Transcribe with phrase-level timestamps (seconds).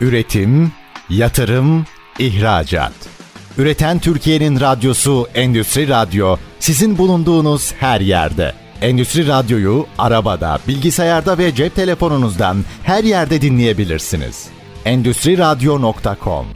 [0.00, 0.72] Üretim,
[1.10, 1.86] yatırım,
[2.18, 2.92] ihracat.
[3.58, 8.52] Üreten Türkiye'nin radyosu Endüstri Radyo sizin bulunduğunuz her yerde.
[8.82, 14.48] Endüstri Radyo'yu arabada, bilgisayarda ve cep telefonunuzdan her yerde dinleyebilirsiniz.
[14.84, 16.46] Endüstri Radyo.com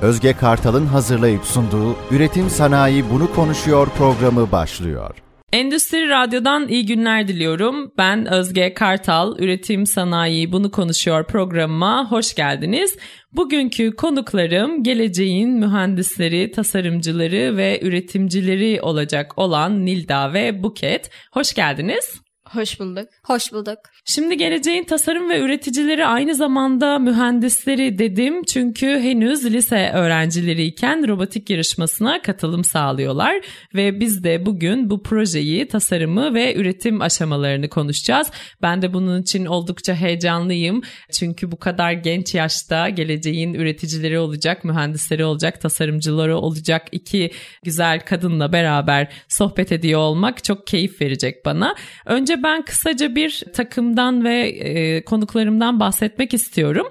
[0.00, 5.14] Özge Kartal'ın hazırlayıp sunduğu Üretim Sanayi Bunu Konuşuyor programı başlıyor.
[5.52, 7.92] Endüstri Radyo'dan iyi günler diliyorum.
[7.98, 12.96] Ben Özge Kartal, Üretim Sanayi Bunu Konuşuyor programıma hoş geldiniz.
[13.32, 21.10] Bugünkü konuklarım geleceğin mühendisleri, tasarımcıları ve üretimcileri olacak olan Nilda ve Buket.
[21.32, 22.20] Hoş geldiniz.
[22.52, 23.08] Hoş bulduk.
[23.24, 23.78] Hoş bulduk.
[24.04, 32.22] Şimdi geleceğin tasarım ve üreticileri aynı zamanda mühendisleri dedim çünkü henüz lise öğrencileriyken robotik yarışmasına
[32.22, 33.40] katılım sağlıyorlar
[33.74, 38.30] ve biz de bugün bu projeyi, tasarımı ve üretim aşamalarını konuşacağız.
[38.62, 40.82] Ben de bunun için oldukça heyecanlıyım
[41.12, 47.30] çünkü bu kadar genç yaşta geleceğin üreticileri olacak, mühendisleri olacak, tasarımcıları olacak iki
[47.64, 51.74] güzel kadınla beraber sohbet ediyor olmak çok keyif verecek bana.
[52.06, 56.86] Önce ben kısaca bir takımdan ve e, konuklarımdan bahsetmek istiyorum.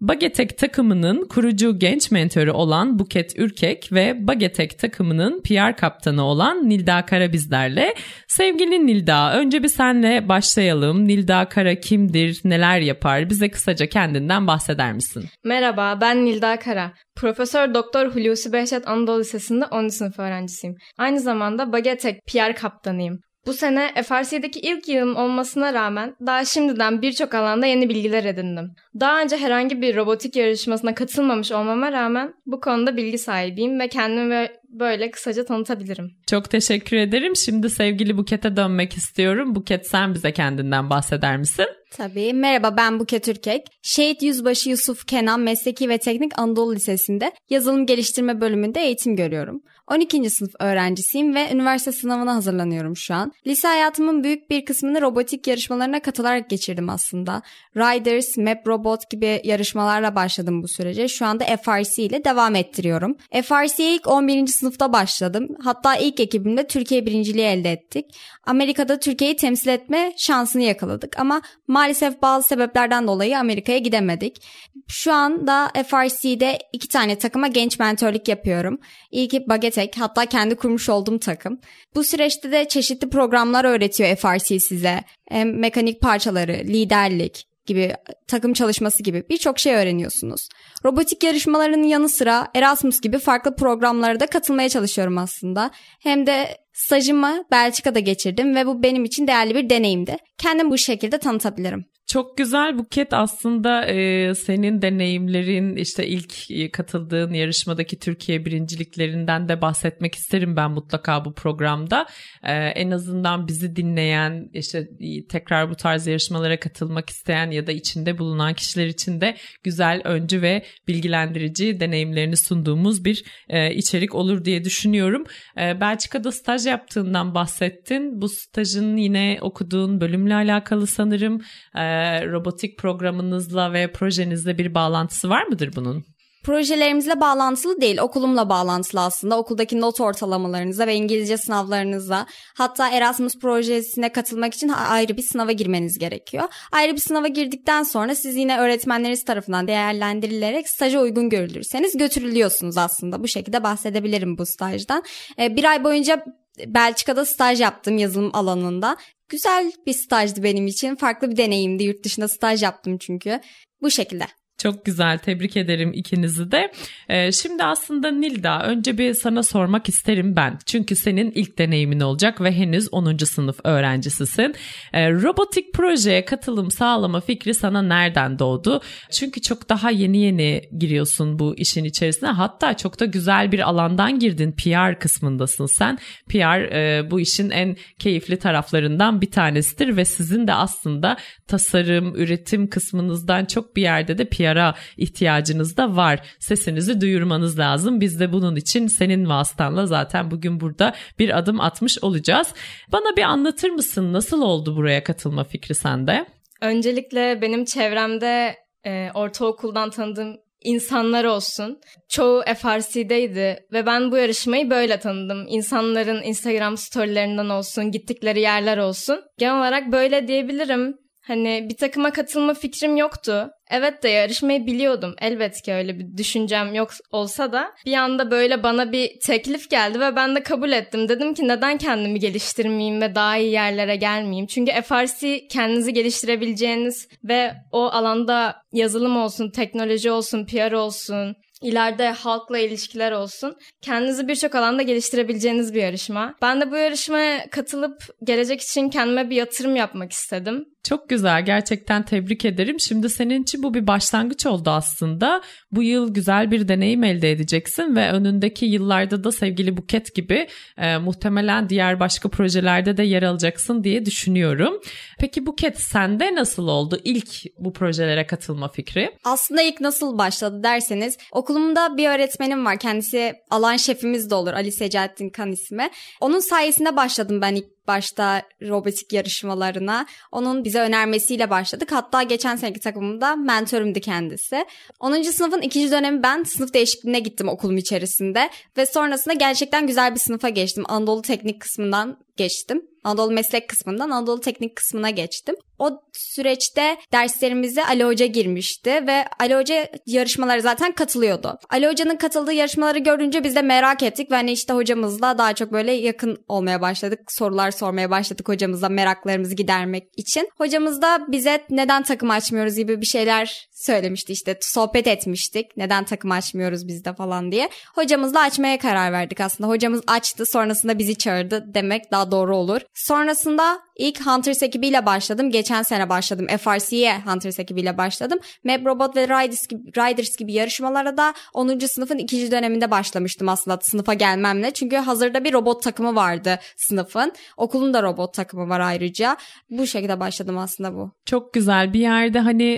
[0.00, 7.06] Bagetek takımının kurucu genç mentörü olan Buket Ürkek ve Bagetek takımının PR kaptanı olan Nilda
[7.06, 7.94] Kara bizlerle.
[8.28, 11.08] Sevgili Nilda, önce bir senle başlayalım.
[11.08, 13.30] Nilda Kara kimdir, neler yapar?
[13.30, 15.24] Bize kısaca kendinden bahseder misin?
[15.44, 16.92] Merhaba, ben Nilda Kara.
[17.16, 19.88] Profesör Doktor Hulusi Behçet Anadolu Lisesi'nde 10.
[19.88, 20.76] sınıf öğrencisiyim.
[20.98, 23.20] Aynı zamanda Bagetek PR kaptanıyım.
[23.46, 28.72] Bu sene FRC'deki ilk yılım olmasına rağmen daha şimdiden birçok alanda yeni bilgiler edindim.
[29.00, 34.48] Daha önce herhangi bir robotik yarışmasına katılmamış olmama rağmen bu konuda bilgi sahibiyim ve kendimi
[34.68, 36.12] böyle kısaca tanıtabilirim.
[36.26, 37.36] Çok teşekkür ederim.
[37.36, 39.54] Şimdi sevgili Buket'e dönmek istiyorum.
[39.54, 41.66] Buket sen bize kendinden bahseder misin?
[41.90, 42.32] Tabii.
[42.34, 43.66] Merhaba ben Buket Türkek.
[43.82, 49.62] Şehit Yüzbaşı Yusuf Kenan Mesleki ve Teknik Anadolu Lisesi'nde yazılım geliştirme bölümünde eğitim görüyorum.
[49.90, 50.30] 12.
[50.30, 53.32] sınıf öğrencisiyim ve üniversite sınavına hazırlanıyorum şu an.
[53.46, 57.42] Lise hayatımın büyük bir kısmını robotik yarışmalarına katılarak geçirdim aslında.
[57.76, 61.08] Riders, Map Robot gibi yarışmalarla başladım bu sürece.
[61.08, 63.16] Şu anda FRC ile devam ettiriyorum.
[63.42, 64.46] FRC'ye ilk 11.
[64.46, 65.48] sınıfta başladım.
[65.64, 68.06] Hatta ilk ekibimde Türkiye birinciliği elde ettik.
[68.46, 74.42] Amerika'da Türkiye'yi temsil etme şansını yakaladık ama maalesef bazı sebeplerden dolayı Amerika'ya gidemedik.
[74.88, 78.78] Şu anda FRC'de iki tane takıma genç mentörlük yapıyorum.
[79.10, 81.60] İlki Bagetek hatta kendi kurmuş olduğum takım.
[81.94, 85.04] Bu süreçte de çeşitli programlar öğretiyor FRC size.
[85.28, 87.94] Hem mekanik parçaları, liderlik, gibi
[88.28, 90.48] takım çalışması gibi birçok şey öğreniyorsunuz.
[90.84, 95.70] Robotik yarışmalarının yanı sıra Erasmus gibi farklı programlara da katılmaya çalışıyorum aslında.
[96.02, 100.16] Hem de stajımı Belçika'da geçirdim ve bu benim için değerli bir deneyimdi.
[100.38, 101.86] Kendimi bu şekilde tanıtabilirim.
[102.06, 106.34] Çok güzel Buket aslında e, senin deneyimlerin işte ilk
[106.72, 112.06] katıldığın yarışmadaki Türkiye birinciliklerinden de bahsetmek isterim ben mutlaka bu programda.
[112.42, 114.88] E, en azından bizi dinleyen işte
[115.28, 120.42] tekrar bu tarz yarışmalara katılmak isteyen ya da içinde bulunan kişiler için de güzel öncü
[120.42, 125.24] ve bilgilendirici deneyimlerini sunduğumuz bir e, içerik olur diye düşünüyorum.
[125.60, 128.20] E, Belçika'da staj yaptığından bahsettin.
[128.20, 131.40] Bu stajın yine okuduğun bölümle alakalı sanırım.
[131.78, 131.95] E,
[132.32, 136.04] robotik programınızla ve projenizle bir bağlantısı var mıdır bunun?
[136.44, 139.38] Projelerimizle bağlantılı değil, okulumla bağlantılı aslında.
[139.38, 142.26] Okuldaki not ortalamalarınıza ve İngilizce sınavlarınıza,
[142.56, 146.44] hatta Erasmus projesine katılmak için ayrı bir sınava girmeniz gerekiyor.
[146.72, 153.22] Ayrı bir sınava girdikten sonra siz yine öğretmenleriniz tarafından değerlendirilerek staja uygun görülürseniz götürülüyorsunuz aslında.
[153.22, 155.02] Bu şekilde bahsedebilirim bu stajdan.
[155.38, 156.24] Bir ay boyunca
[156.66, 158.96] Belçika'da staj yaptım yazılım alanında.
[159.28, 160.96] Güzel bir stajdı benim için.
[160.96, 161.84] Farklı bir deneyimdi.
[161.84, 163.40] Yurt dışında staj yaptım çünkü.
[163.82, 164.26] Bu şekilde.
[164.58, 166.72] Çok güzel tebrik ederim ikinizi de.
[167.08, 170.58] Ee, şimdi aslında Nilda önce bir sana sormak isterim ben.
[170.66, 173.16] Çünkü senin ilk deneyimin olacak ve henüz 10.
[173.16, 174.54] sınıf öğrencisisin.
[174.92, 178.80] Ee, robotik projeye katılım sağlama fikri sana nereden doğdu?
[179.10, 182.28] Çünkü çok daha yeni yeni giriyorsun bu işin içerisine.
[182.28, 184.52] Hatta çok da güzel bir alandan girdin.
[184.52, 185.98] PR kısmındasın sen.
[186.28, 191.16] PR e, bu işin en keyifli taraflarından bir tanesidir ve sizin de aslında
[191.46, 196.20] tasarım, üretim kısmınızdan çok bir yerde de PR PR'a ihtiyacınız da var.
[196.38, 198.00] Sesinizi duyurmanız lazım.
[198.00, 202.54] Biz de bunun için senin vasıtanla zaten bugün burada bir adım atmış olacağız.
[202.92, 206.26] Bana bir anlatır mısın nasıl oldu buraya katılma fikri sende?
[206.60, 208.56] Öncelikle benim çevremde
[208.86, 211.80] e, ortaokuldan tanıdığım insanlar olsun.
[212.08, 215.46] Çoğu FRC'deydi ve ben bu yarışmayı böyle tanıdım.
[215.48, 219.20] İnsanların Instagram storylerinden olsun, gittikleri yerler olsun.
[219.38, 221.05] Genel olarak böyle diyebilirim.
[221.26, 223.50] Hani bir takıma katılma fikrim yoktu.
[223.70, 225.14] Evet de yarışmayı biliyordum.
[225.20, 230.00] Elbet ki öyle bir düşüncem yok olsa da bir anda böyle bana bir teklif geldi
[230.00, 231.08] ve ben de kabul ettim.
[231.08, 234.46] Dedim ki neden kendimi geliştirmeyeyim ve daha iyi yerlere gelmeyeyim?
[234.46, 242.58] Çünkü FRC kendinizi geliştirebileceğiniz ve o alanda yazılım olsun, teknoloji olsun, PR olsun, ileride halkla
[242.58, 243.56] ilişkiler olsun.
[243.82, 246.34] Kendinizi birçok alanda geliştirebileceğiniz bir yarışma.
[246.42, 250.64] Ben de bu yarışmaya katılıp gelecek için kendime bir yatırım yapmak istedim.
[250.88, 252.80] Çok güzel gerçekten tebrik ederim.
[252.80, 255.42] Şimdi senin için bu bir başlangıç oldu aslında.
[255.72, 260.48] Bu yıl güzel bir deneyim elde edeceksin ve önündeki yıllarda da sevgili Buket gibi
[260.78, 264.80] e, muhtemelen diğer başka projelerde de yer alacaksın diye düşünüyorum.
[265.18, 267.28] Peki Buket sende nasıl oldu ilk
[267.58, 269.10] bu projelere katılma fikri?
[269.24, 272.78] Aslında ilk nasıl başladı derseniz okulumda bir öğretmenim var.
[272.78, 275.90] Kendisi alan şefimiz de olur Ali Secaettin Kan ismi.
[276.20, 280.06] Onun sayesinde başladım ben ilk başta robotik yarışmalarına.
[280.32, 281.92] Onun bize önermesiyle başladık.
[281.92, 284.64] Hatta geçen seneki takımımda mentörümdü kendisi.
[285.00, 285.22] 10.
[285.22, 288.50] sınıfın ikinci dönemi ben sınıf değişikliğine gittim okulum içerisinde.
[288.76, 290.84] Ve sonrasında gerçekten güzel bir sınıfa geçtim.
[290.88, 292.82] Anadolu Teknik kısmından geçtim.
[293.06, 295.54] Anadolu Meslek kısmından Anadolu Teknik kısmına geçtim.
[295.78, 301.58] O süreçte derslerimize Ali Hoca girmişti ve Ali Hoca yarışmalara zaten katılıyordu.
[301.70, 305.72] Ali Hoca'nın katıldığı yarışmaları görünce biz de merak ettik ve hani işte hocamızla daha çok
[305.72, 307.20] böyle yakın olmaya başladık.
[307.28, 310.48] Sorular sormaya başladık hocamızla meraklarımızı gidermek için.
[310.58, 315.76] Hocamız da bize neden takım açmıyoruz gibi bir şeyler söylemişti işte sohbet etmiştik.
[315.76, 317.68] Neden takım açmıyoruz biz de falan diye.
[317.94, 319.70] Hocamızla açmaya karar verdik aslında.
[319.70, 322.80] Hocamız açtı sonrasında bizi çağırdı demek daha doğru olur.
[322.94, 325.50] Sonrasında ilk Hunters ekibiyle başladım.
[325.50, 326.46] Geçen sene başladım.
[326.58, 328.38] FRC'ye Hunters ekibiyle başladım.
[328.64, 331.78] Map Robot ve Riders gibi, Riders gibi yarışmalara da 10.
[331.78, 334.70] sınıfın ikinci döneminde başlamıştım aslında sınıfa gelmemle.
[334.70, 337.32] Çünkü hazırda bir robot takımı vardı sınıfın.
[337.56, 339.36] Okulun da robot takımı var ayrıca.
[339.70, 341.12] Bu şekilde başladım aslında bu.
[341.24, 342.72] Çok güzel bir yerde hani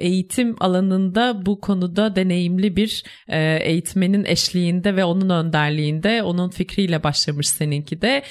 [0.00, 3.04] eğitim alanında bu konuda deneyimli bir
[3.60, 8.22] eğitmenin eşliğinde ve onun önderliğinde onun fikriyle başlamış seninki de.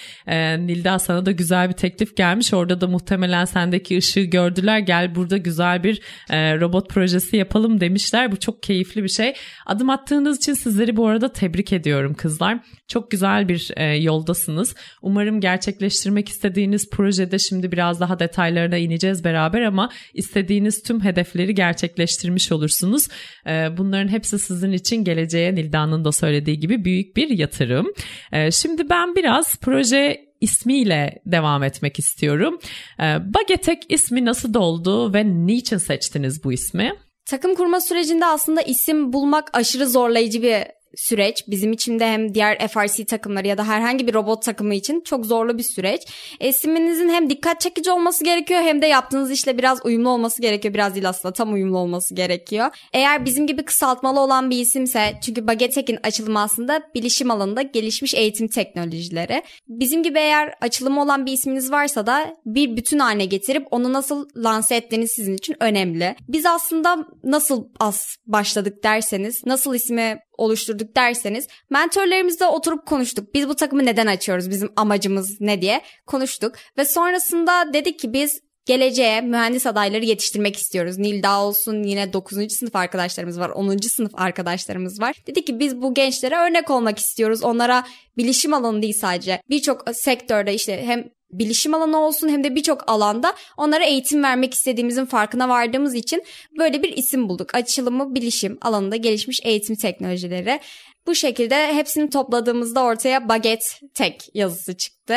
[0.58, 2.54] Nilda sana da güzel bir teklif gelmiş.
[2.54, 4.80] Orada da muhtemelen sendeki ışığı gördüler.
[4.80, 8.32] Gel burada güzel bir e, robot projesi yapalım demişler.
[8.32, 9.34] Bu çok keyifli bir şey.
[9.66, 12.60] Adım attığınız için sizleri bu arada tebrik ediyorum kızlar.
[12.88, 14.76] Çok güzel bir e, yoldasınız.
[15.02, 22.52] Umarım gerçekleştirmek istediğiniz projede şimdi biraz daha detaylarına ineceğiz beraber ama istediğiniz tüm hedefleri gerçekleştirmiş
[22.52, 23.08] olursunuz.
[23.48, 27.88] E, bunların hepsi sizin için geleceğe Nilda'nın da söylediği gibi büyük bir yatırım.
[28.32, 32.60] E, şimdi ben biraz proje ismiyle devam etmek istiyorum.
[33.00, 33.04] Ee,
[33.34, 36.94] Bagetek ismi nasıl doldu ve niçin seçtiniz bu ismi?
[37.26, 40.64] Takım kurma sürecinde aslında isim bulmak aşırı zorlayıcı bir
[40.96, 41.44] süreç.
[41.48, 45.26] Bizim için de hem diğer FRC takımları ya da herhangi bir robot takımı için çok
[45.26, 46.02] zorlu bir süreç.
[46.40, 50.74] İsminizin hem dikkat çekici olması gerekiyor hem de yaptığınız işle biraz uyumlu olması gerekiyor.
[50.74, 52.68] Biraz değil aslında tam uyumlu olması gerekiyor.
[52.94, 58.48] Eğer bizim gibi kısaltmalı olan bir isimse çünkü Bagetek'in açılımı aslında bilişim alanında gelişmiş eğitim
[58.48, 59.44] teknolojileri.
[59.68, 64.28] Bizim gibi eğer açılımı olan bir isminiz varsa da bir bütün haline getirip onu nasıl
[64.36, 66.16] lanse ettiğiniz sizin için önemli.
[66.30, 73.34] Biz aslında nasıl az başladık derseniz, nasıl ismi oluşturduk derseniz mentorlarımızla oturup konuştuk.
[73.34, 74.50] Biz bu takımı neden açıyoruz?
[74.50, 76.56] Bizim amacımız ne diye konuştuk.
[76.78, 80.98] Ve sonrasında dedik ki biz geleceğe mühendis adayları yetiştirmek istiyoruz.
[80.98, 82.38] Nilda olsun yine 9.
[82.60, 83.50] sınıf arkadaşlarımız var.
[83.50, 83.78] 10.
[83.78, 85.16] sınıf arkadaşlarımız var.
[85.28, 87.44] Dedik ki biz bu gençlere örnek olmak istiyoruz.
[87.44, 87.84] Onlara
[88.18, 93.34] bilişim alanı değil sadece birçok sektörde işte hem bilişim alanı olsun hem de birçok alanda
[93.58, 96.24] onlara eğitim vermek istediğimizin farkına vardığımız için
[96.60, 97.56] böyle bir isim bulduk.
[97.56, 100.60] Açılımı bilişim alanında gelişmiş eğitim teknolojileri.
[101.08, 105.16] Bu şekilde hepsini topladığımızda ortaya baget tek yazısı çıktı.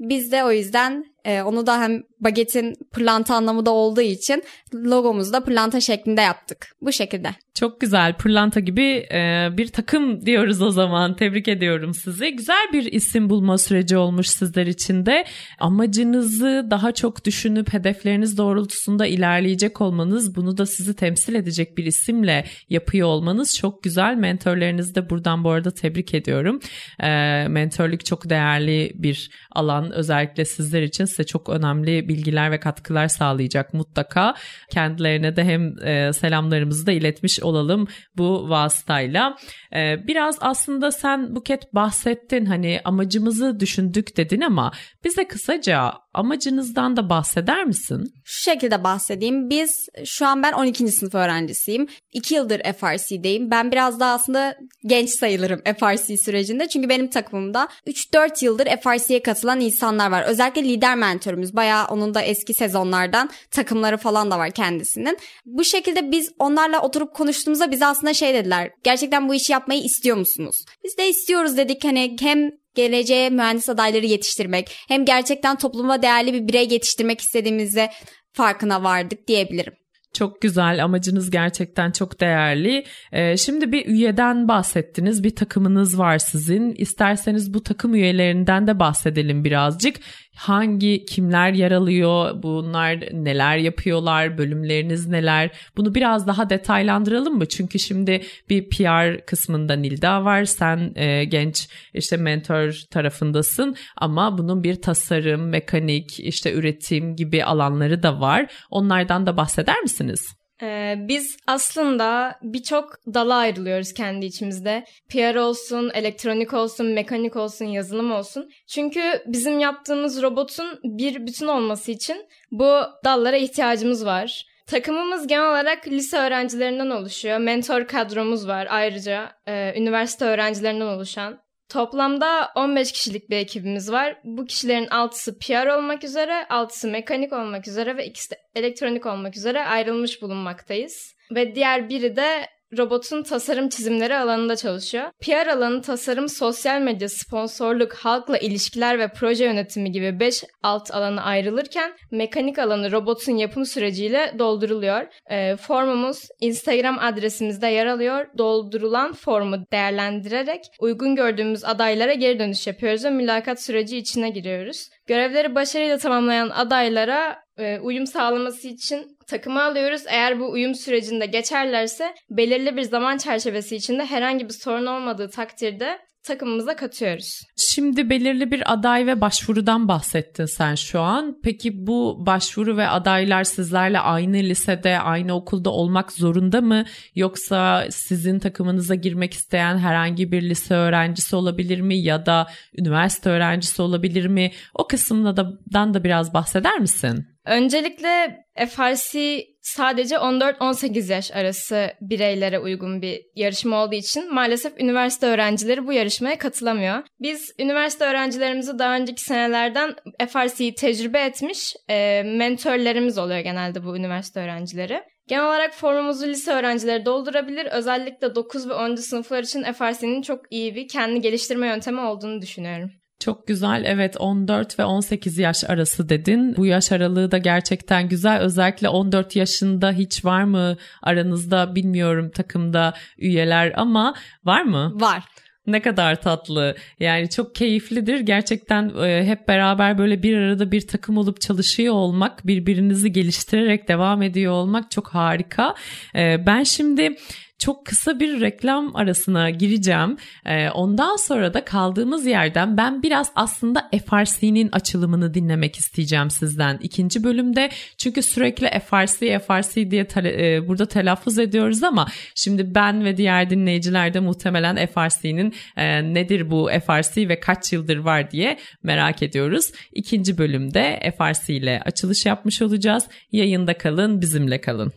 [0.00, 4.42] Biz de o yüzden e, onu da hem bagetin pırlanta anlamı da olduğu için
[4.74, 6.66] logomuzu da pırlanta şeklinde yaptık.
[6.80, 7.28] Bu şekilde.
[7.54, 8.16] Çok güzel.
[8.16, 11.16] Pırlanta gibi e, bir takım diyoruz o zaman.
[11.16, 12.30] Tebrik ediyorum sizi.
[12.30, 15.24] Güzel bir isim bulma süreci olmuş sizler için de.
[15.58, 22.44] Amacınızı daha çok düşünüp hedefleriniz doğrultusunda ilerleyecek olmanız, bunu da sizi temsil edecek bir isimle
[22.68, 24.14] yapıyor olmanız çok güzel.
[24.14, 26.60] Mentorlarınızı da buradan bu arada tebrik ediyorum.
[27.00, 27.08] E,
[27.48, 29.92] mentörlük çok değerli bir alan.
[29.92, 34.34] Özellikle sizler için size çok önemli bilgiler ve katkılar sağlayacak mutlaka.
[34.70, 37.86] Kendilerine de hem e, selamlarımızı da iletmiş olalım
[38.16, 39.36] bu vasıtayla.
[39.74, 44.72] E, biraz aslında sen Buket bahsettin hani amacımızı düşündük dedin ama
[45.04, 48.12] bize kısaca amacınızdan da bahseder misin?
[48.24, 49.50] Şu şekilde bahsedeyim.
[49.50, 49.70] Biz
[50.04, 50.88] şu an ben 12.
[50.88, 51.88] sınıf öğrencisiyim.
[52.12, 53.50] 2 yıldır FRC'deyim.
[53.50, 54.56] Ben biraz daha aslında
[54.86, 56.68] genç sayılırım FRC sürecinde.
[56.68, 60.22] Çünkü benim takımımda 3-4 yıldır FRC'ye katılan insanlar var.
[60.22, 61.56] Özellikle lider mentorumuz.
[61.56, 65.18] Bayağı onun da eski sezonlardan takımları falan da var kendisinin.
[65.46, 68.70] Bu şekilde biz onlarla oturup konuştuğumuzda bize aslında şey dediler.
[68.82, 70.56] Gerçekten bu işi yapmayı istiyor musunuz?
[70.84, 71.84] Biz de istiyoruz dedik.
[71.84, 77.90] Hani hem geleceğe mühendis adayları yetiştirmek hem gerçekten topluma değerli bir birey yetiştirmek istediğimizde
[78.32, 79.72] farkına vardık diyebilirim.
[80.14, 82.84] Çok güzel amacınız gerçekten çok değerli.
[83.12, 85.24] Ee, şimdi bir üyeden bahsettiniz.
[85.24, 86.74] Bir takımınız var sizin.
[86.74, 89.96] İsterseniz bu takım üyelerinden de bahsedelim birazcık
[90.38, 95.50] hangi kimler yer alıyor, bunlar neler yapıyorlar, bölümleriniz neler?
[95.76, 97.46] Bunu biraz daha detaylandıralım mı?
[97.46, 100.44] Çünkü şimdi bir PR kısmında Nilda var.
[100.44, 108.02] Sen e, genç işte mentor tarafındasın ama bunun bir tasarım, mekanik, işte üretim gibi alanları
[108.02, 108.52] da var.
[108.70, 110.37] Onlardan da bahseder misiniz?
[110.62, 114.84] Ee, biz aslında birçok dala ayrılıyoruz kendi içimizde.
[115.08, 118.50] PR olsun, elektronik olsun, mekanik olsun, yazılım olsun.
[118.66, 124.46] Çünkü bizim yaptığımız robotun bir bütün olması için bu dallara ihtiyacımız var.
[124.66, 127.38] Takımımız genel olarak lise öğrencilerinden oluşuyor.
[127.38, 131.47] Mentor kadromuz var ayrıca e, üniversite öğrencilerinden oluşan.
[131.68, 134.20] Toplamda 15 kişilik bir ekibimiz var.
[134.24, 139.36] Bu kişilerin 6'sı PR olmak üzere, 6'sı mekanik olmak üzere ve ikisi de elektronik olmak
[139.36, 141.14] üzere ayrılmış bulunmaktayız.
[141.30, 145.04] Ve diğer biri de robotun tasarım çizimleri alanında çalışıyor.
[145.20, 151.22] PR alanı tasarım, sosyal medya, sponsorluk, halkla ilişkiler ve proje yönetimi gibi 5 alt alanı
[151.22, 155.06] ayrılırken mekanik alanı robotun yapım süreciyle dolduruluyor.
[155.30, 158.26] E, formumuz Instagram adresimizde yer alıyor.
[158.38, 164.88] Doldurulan formu değerlendirerek uygun gördüğümüz adaylara geri dönüş yapıyoruz ve mülakat süreci içine giriyoruz.
[165.06, 170.02] Görevleri başarıyla tamamlayan adaylara e, uyum sağlaması için takımı alıyoruz.
[170.08, 175.98] Eğer bu uyum sürecinde geçerlerse belirli bir zaman çerçevesi içinde herhangi bir sorun olmadığı takdirde
[176.22, 177.42] takımımıza katıyoruz.
[177.56, 181.36] Şimdi belirli bir aday ve başvurudan bahsettin sen şu an.
[181.44, 186.84] Peki bu başvuru ve adaylar sizlerle aynı lisede, aynı okulda olmak zorunda mı?
[187.14, 191.98] Yoksa sizin takımınıza girmek isteyen herhangi bir lise öğrencisi olabilir mi?
[191.98, 192.46] Ya da
[192.78, 194.50] üniversite öğrencisi olabilir mi?
[194.74, 197.26] O kısımdan da biraz bahseder misin?
[197.48, 205.86] Öncelikle FRC sadece 14-18 yaş arası bireylere uygun bir yarışma olduğu için maalesef üniversite öğrencileri
[205.86, 207.02] bu yarışmaya katılamıyor.
[207.20, 209.94] Biz üniversite öğrencilerimizi daha önceki senelerden
[210.28, 215.02] FRC'yi tecrübe etmiş e, mentörlerimiz oluyor genelde bu üniversite öğrencileri.
[215.28, 217.66] Genel olarak formumuzu lise öğrencileri doldurabilir.
[217.66, 218.94] Özellikle 9 ve 10.
[218.94, 222.90] sınıflar için FRC'nin çok iyi bir kendi geliştirme yöntemi olduğunu düşünüyorum.
[223.20, 226.56] Çok güzel evet 14 ve 18 yaş arası dedin.
[226.56, 228.40] Bu yaş aralığı da gerçekten güzel.
[228.40, 234.92] Özellikle 14 yaşında hiç var mı aranızda bilmiyorum takımda üyeler ama var mı?
[234.94, 235.24] Var.
[235.66, 236.76] Ne kadar tatlı.
[237.00, 238.20] Yani çok keyiflidir.
[238.20, 244.22] Gerçekten e, hep beraber böyle bir arada bir takım olup çalışıyor olmak, birbirinizi geliştirerek devam
[244.22, 245.74] ediyor olmak çok harika.
[246.14, 247.16] E, ben şimdi
[247.58, 250.16] çok kısa bir reklam arasına gireceğim.
[250.46, 257.24] Ee, ondan sonra da kaldığımız yerden ben biraz aslında FRC'nin açılımını dinlemek isteyeceğim sizden ikinci
[257.24, 257.70] bölümde.
[257.96, 264.14] Çünkü sürekli FRC, FRC diye e, burada telaffuz ediyoruz ama şimdi ben ve diğer dinleyiciler
[264.14, 269.72] de muhtemelen FRC'nin e, nedir bu FRC ve kaç yıldır var diye merak ediyoruz.
[269.92, 273.04] İkinci bölümde FRC ile açılış yapmış olacağız.
[273.32, 274.92] Yayında kalın, bizimle kalın.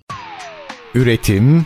[0.95, 1.65] Üretim,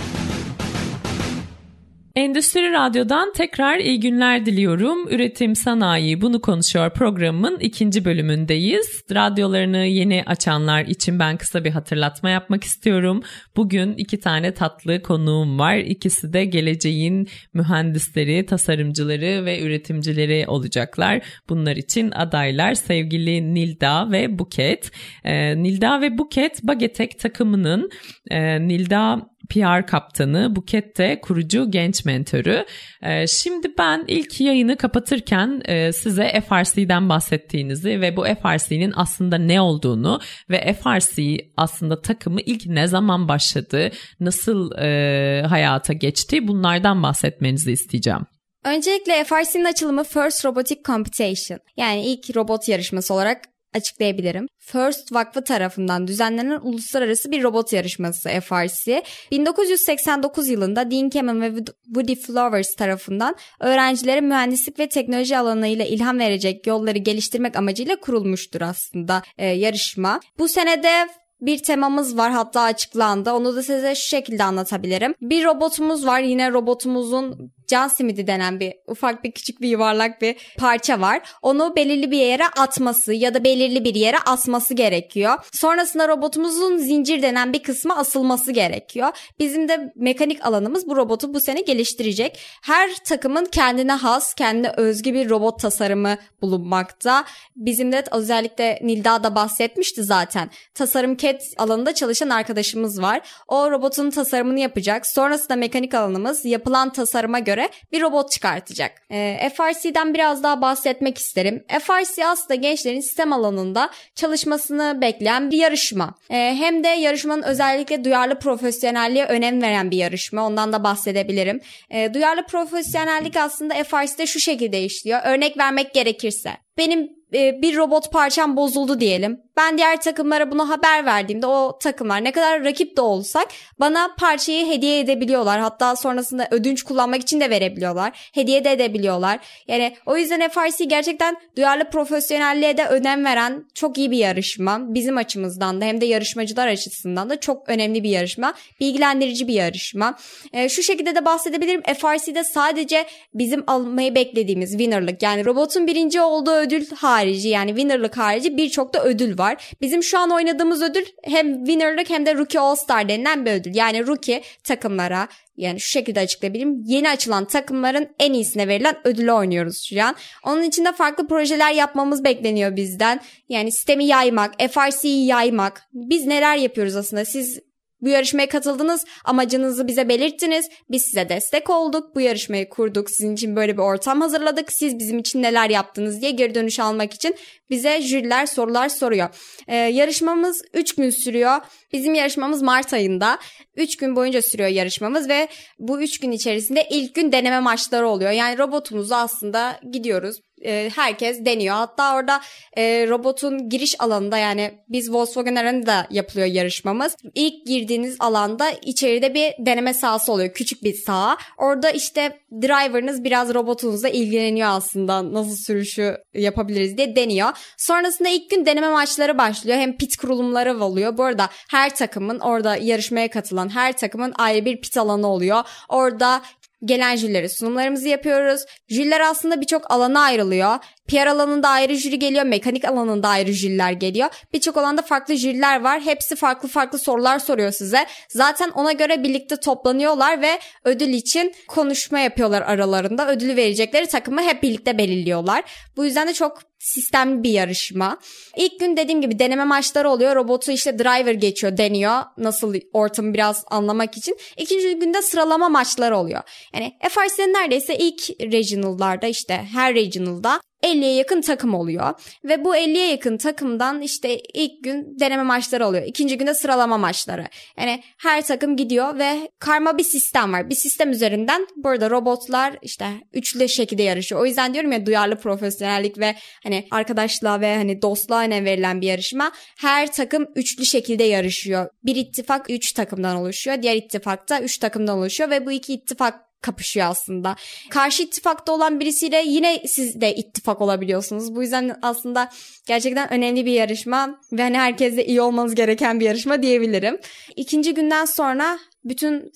[2.15, 5.07] Endüstri Radyo'dan tekrar iyi günler diliyorum.
[5.09, 9.03] Üretim Sanayi Bunu Konuşuyor programının ikinci bölümündeyiz.
[9.11, 13.23] Radyolarını yeni açanlar için ben kısa bir hatırlatma yapmak istiyorum.
[13.55, 15.77] Bugün iki tane tatlı konuğum var.
[15.77, 21.21] İkisi de geleceğin mühendisleri, tasarımcıları ve üretimcileri olacaklar.
[21.49, 24.91] Bunlar için adaylar sevgili Nilda ve Buket.
[25.23, 27.89] Ee, Nilda ve Buket Bagetek takımının
[28.31, 32.65] e, Nilda PR kaptanı, Buket de kurucu genç mentörü.
[33.03, 39.61] Ee, şimdi ben ilk yayını kapatırken e, size FRC'den bahsettiğinizi ve bu FRC'nin aslında ne
[39.61, 47.71] olduğunu ve FRC aslında takımı ilk ne zaman başladı, nasıl e, hayata geçti bunlardan bahsetmenizi
[47.71, 48.25] isteyeceğim.
[48.65, 54.47] Öncelikle FRC'nin açılımı First Robotic Competition yani ilk robot yarışması olarak açıklayabilirim.
[54.57, 59.03] First Vakfı tarafından düzenlenen uluslararası bir robot yarışması FRC.
[59.31, 66.67] 1989 yılında Dean Kamen ve Woody Flowers tarafından öğrencilere mühendislik ve teknoloji alanıyla ilham verecek
[66.67, 70.19] yolları geliştirmek amacıyla kurulmuştur aslında e, yarışma.
[70.39, 71.07] Bu senede
[71.41, 73.31] bir temamız var hatta açıklandı.
[73.31, 75.13] Onu da size şu şekilde anlatabilirim.
[75.21, 76.19] Bir robotumuz var.
[76.19, 81.21] Yine robotumuzun can simidi denen bir ufak bir küçük bir yuvarlak bir parça var.
[81.41, 85.33] Onu belirli bir yere atması ya da belirli bir yere asması gerekiyor.
[85.53, 89.09] Sonrasında robotumuzun zincir denen bir kısmı asılması gerekiyor.
[89.39, 92.39] Bizim de mekanik alanımız bu robotu bu sene geliştirecek.
[92.61, 97.25] Her takımın kendine has, kendine özgü bir robot tasarımı bulunmakta.
[97.55, 100.49] Bizim de özellikle Nilda da bahsetmişti zaten.
[100.73, 103.21] Tasarım CAD alanında çalışan arkadaşımız var.
[103.47, 105.07] O robotun tasarımını yapacak.
[105.07, 108.91] Sonrasında mekanik alanımız yapılan tasarıma göre göre bir robot çıkartacak.
[109.09, 111.63] E, ee, FRC'den biraz daha bahsetmek isterim.
[111.79, 116.15] FRC aslında gençlerin sistem alanında çalışmasını bekleyen bir yarışma.
[116.29, 120.45] E, hem de yarışmanın özellikle duyarlı profesyonelliğe önem veren bir yarışma.
[120.45, 121.61] Ondan da bahsedebilirim.
[121.89, 125.19] E, duyarlı profesyonellik aslında FRC'de şu şekilde işliyor.
[125.23, 126.57] Örnek vermek gerekirse.
[126.77, 129.41] Benim e, bir robot parçam bozuldu diyelim.
[129.57, 133.47] Ben diğer takımlara bunu haber verdiğimde o takımlar ne kadar rakip de olsak
[133.79, 135.59] bana parçayı hediye edebiliyorlar.
[135.59, 138.29] Hatta sonrasında ödünç kullanmak için de verebiliyorlar.
[138.33, 139.39] Hediye de edebiliyorlar.
[139.67, 144.93] Yani o yüzden FRC gerçekten duyarlı profesyonelliğe de önem veren çok iyi bir yarışma.
[144.93, 148.53] Bizim açımızdan da hem de yarışmacılar açısından da çok önemli bir yarışma.
[148.79, 150.17] Bilgilendirici bir yarışma.
[150.53, 151.81] E, şu şekilde de bahsedebilirim.
[151.81, 158.57] FRC'de sadece bizim almayı beklediğimiz winner'lık yani robotun birinci olduğu ödül harici yani winner'lık harici
[158.57, 159.73] birçok da ödül var.
[159.81, 163.75] Bizim şu an oynadığımız ödül hem winner'lık hem de rookie all star denilen bir ödül.
[163.75, 165.27] Yani rookie takımlara
[165.57, 166.81] yani şu şekilde açıklayabilirim.
[166.85, 170.15] Yeni açılan takımların en iyisine verilen ödülü oynuyoruz şu an.
[170.45, 173.19] Onun için de farklı projeler yapmamız bekleniyor bizden.
[173.49, 175.81] Yani sistemi yaymak, FRC'yi yaymak.
[175.93, 177.25] Biz neler yapıyoruz aslında?
[177.25, 177.59] Siz
[178.01, 180.69] bu yarışmaya katıldınız, amacınızı bize belirttiniz.
[180.91, 184.71] Biz size destek olduk, bu yarışmayı kurduk, sizin için böyle bir ortam hazırladık.
[184.71, 187.35] Siz bizim için neler yaptınız diye geri dönüş almak için
[187.69, 189.29] bize jüriler sorular soruyor.
[189.67, 191.57] Ee, yarışmamız 3 gün sürüyor.
[191.93, 193.39] Bizim yarışmamız Mart ayında.
[193.75, 195.47] 3 gün boyunca sürüyor yarışmamız ve
[195.79, 198.31] bu 3 gün içerisinde ilk gün deneme maçları oluyor.
[198.31, 201.75] Yani robotumuzu aslında gidiyoruz e, herkes deniyor.
[201.75, 202.41] Hatta orada
[202.77, 207.15] e, robotun giriş alanında yani biz Volkswagen arenada yapılıyor yarışmamız.
[207.35, 210.53] İlk girdiğiniz alanda içeride bir deneme sahası oluyor.
[210.53, 211.37] Küçük bir saha.
[211.57, 215.33] Orada işte driver'ınız biraz robotunuzla ilgileniyor aslında.
[215.33, 217.49] Nasıl sürüşü yapabiliriz diye deniyor.
[217.77, 219.77] Sonrasında ilk gün deneme maçları başlıyor.
[219.77, 221.17] Hem pit kurulumları oluyor.
[221.17, 225.63] Bu arada her takımın orada yarışmaya katılan her takımın ayrı bir pit alanı oluyor.
[225.89, 226.41] Orada
[226.85, 228.65] gelen jürilere sunumlarımızı yapıyoruz.
[228.89, 230.77] Jüriler aslında birçok alana ayrılıyor.
[231.11, 234.29] PR alanında ayrı jüri geliyor, mekanik alanında ayrı jüriler geliyor.
[234.53, 236.01] Birçok alanda farklı jüriler var.
[236.01, 238.05] Hepsi farklı farklı sorular soruyor size.
[238.29, 243.31] Zaten ona göre birlikte toplanıyorlar ve ödül için konuşma yapıyorlar aralarında.
[243.31, 245.63] Ödülü verecekleri takımı hep birlikte belirliyorlar.
[245.97, 248.17] Bu yüzden de çok sistemli bir yarışma.
[248.57, 250.35] İlk gün dediğim gibi deneme maçları oluyor.
[250.35, 252.21] Robotu işte driver geçiyor, deniyor.
[252.37, 254.37] Nasıl ortamı biraz anlamak için.
[254.57, 256.41] İkinci günde sıralama maçları oluyor.
[256.73, 262.13] Yani FRC'nin neredeyse ilk regional'larda işte her regional'da 50'ye yakın takım oluyor.
[262.43, 266.03] Ve bu 50'ye yakın takımdan işte ilk gün deneme maçları oluyor.
[266.05, 267.45] İkinci günde sıralama maçları.
[267.77, 270.69] Yani her takım gidiyor ve karma bir sistem var.
[270.69, 274.41] Bir sistem üzerinden burada robotlar işte üçlü şekilde yarışıyor.
[274.41, 279.07] O yüzden diyorum ya duyarlı profesyonellik ve hani arkadaşlığa ve hani dostluğa önem verilen bir
[279.07, 279.51] yarışma.
[279.77, 281.89] Her takım üçlü şekilde yarışıyor.
[282.03, 283.81] Bir ittifak üç takımdan oluşuyor.
[283.81, 287.55] Diğer ittifakta üç takımdan oluşuyor ve bu iki ittifak kapışıyor aslında.
[287.89, 291.55] Karşı ittifakta olan birisiyle yine siz de ittifak olabiliyorsunuz.
[291.55, 292.51] Bu yüzden aslında
[292.85, 297.19] gerçekten önemli bir yarışma ve hani herkesle iyi olmanız gereken bir yarışma diyebilirim.
[297.55, 299.51] İkinci günden sonra bütün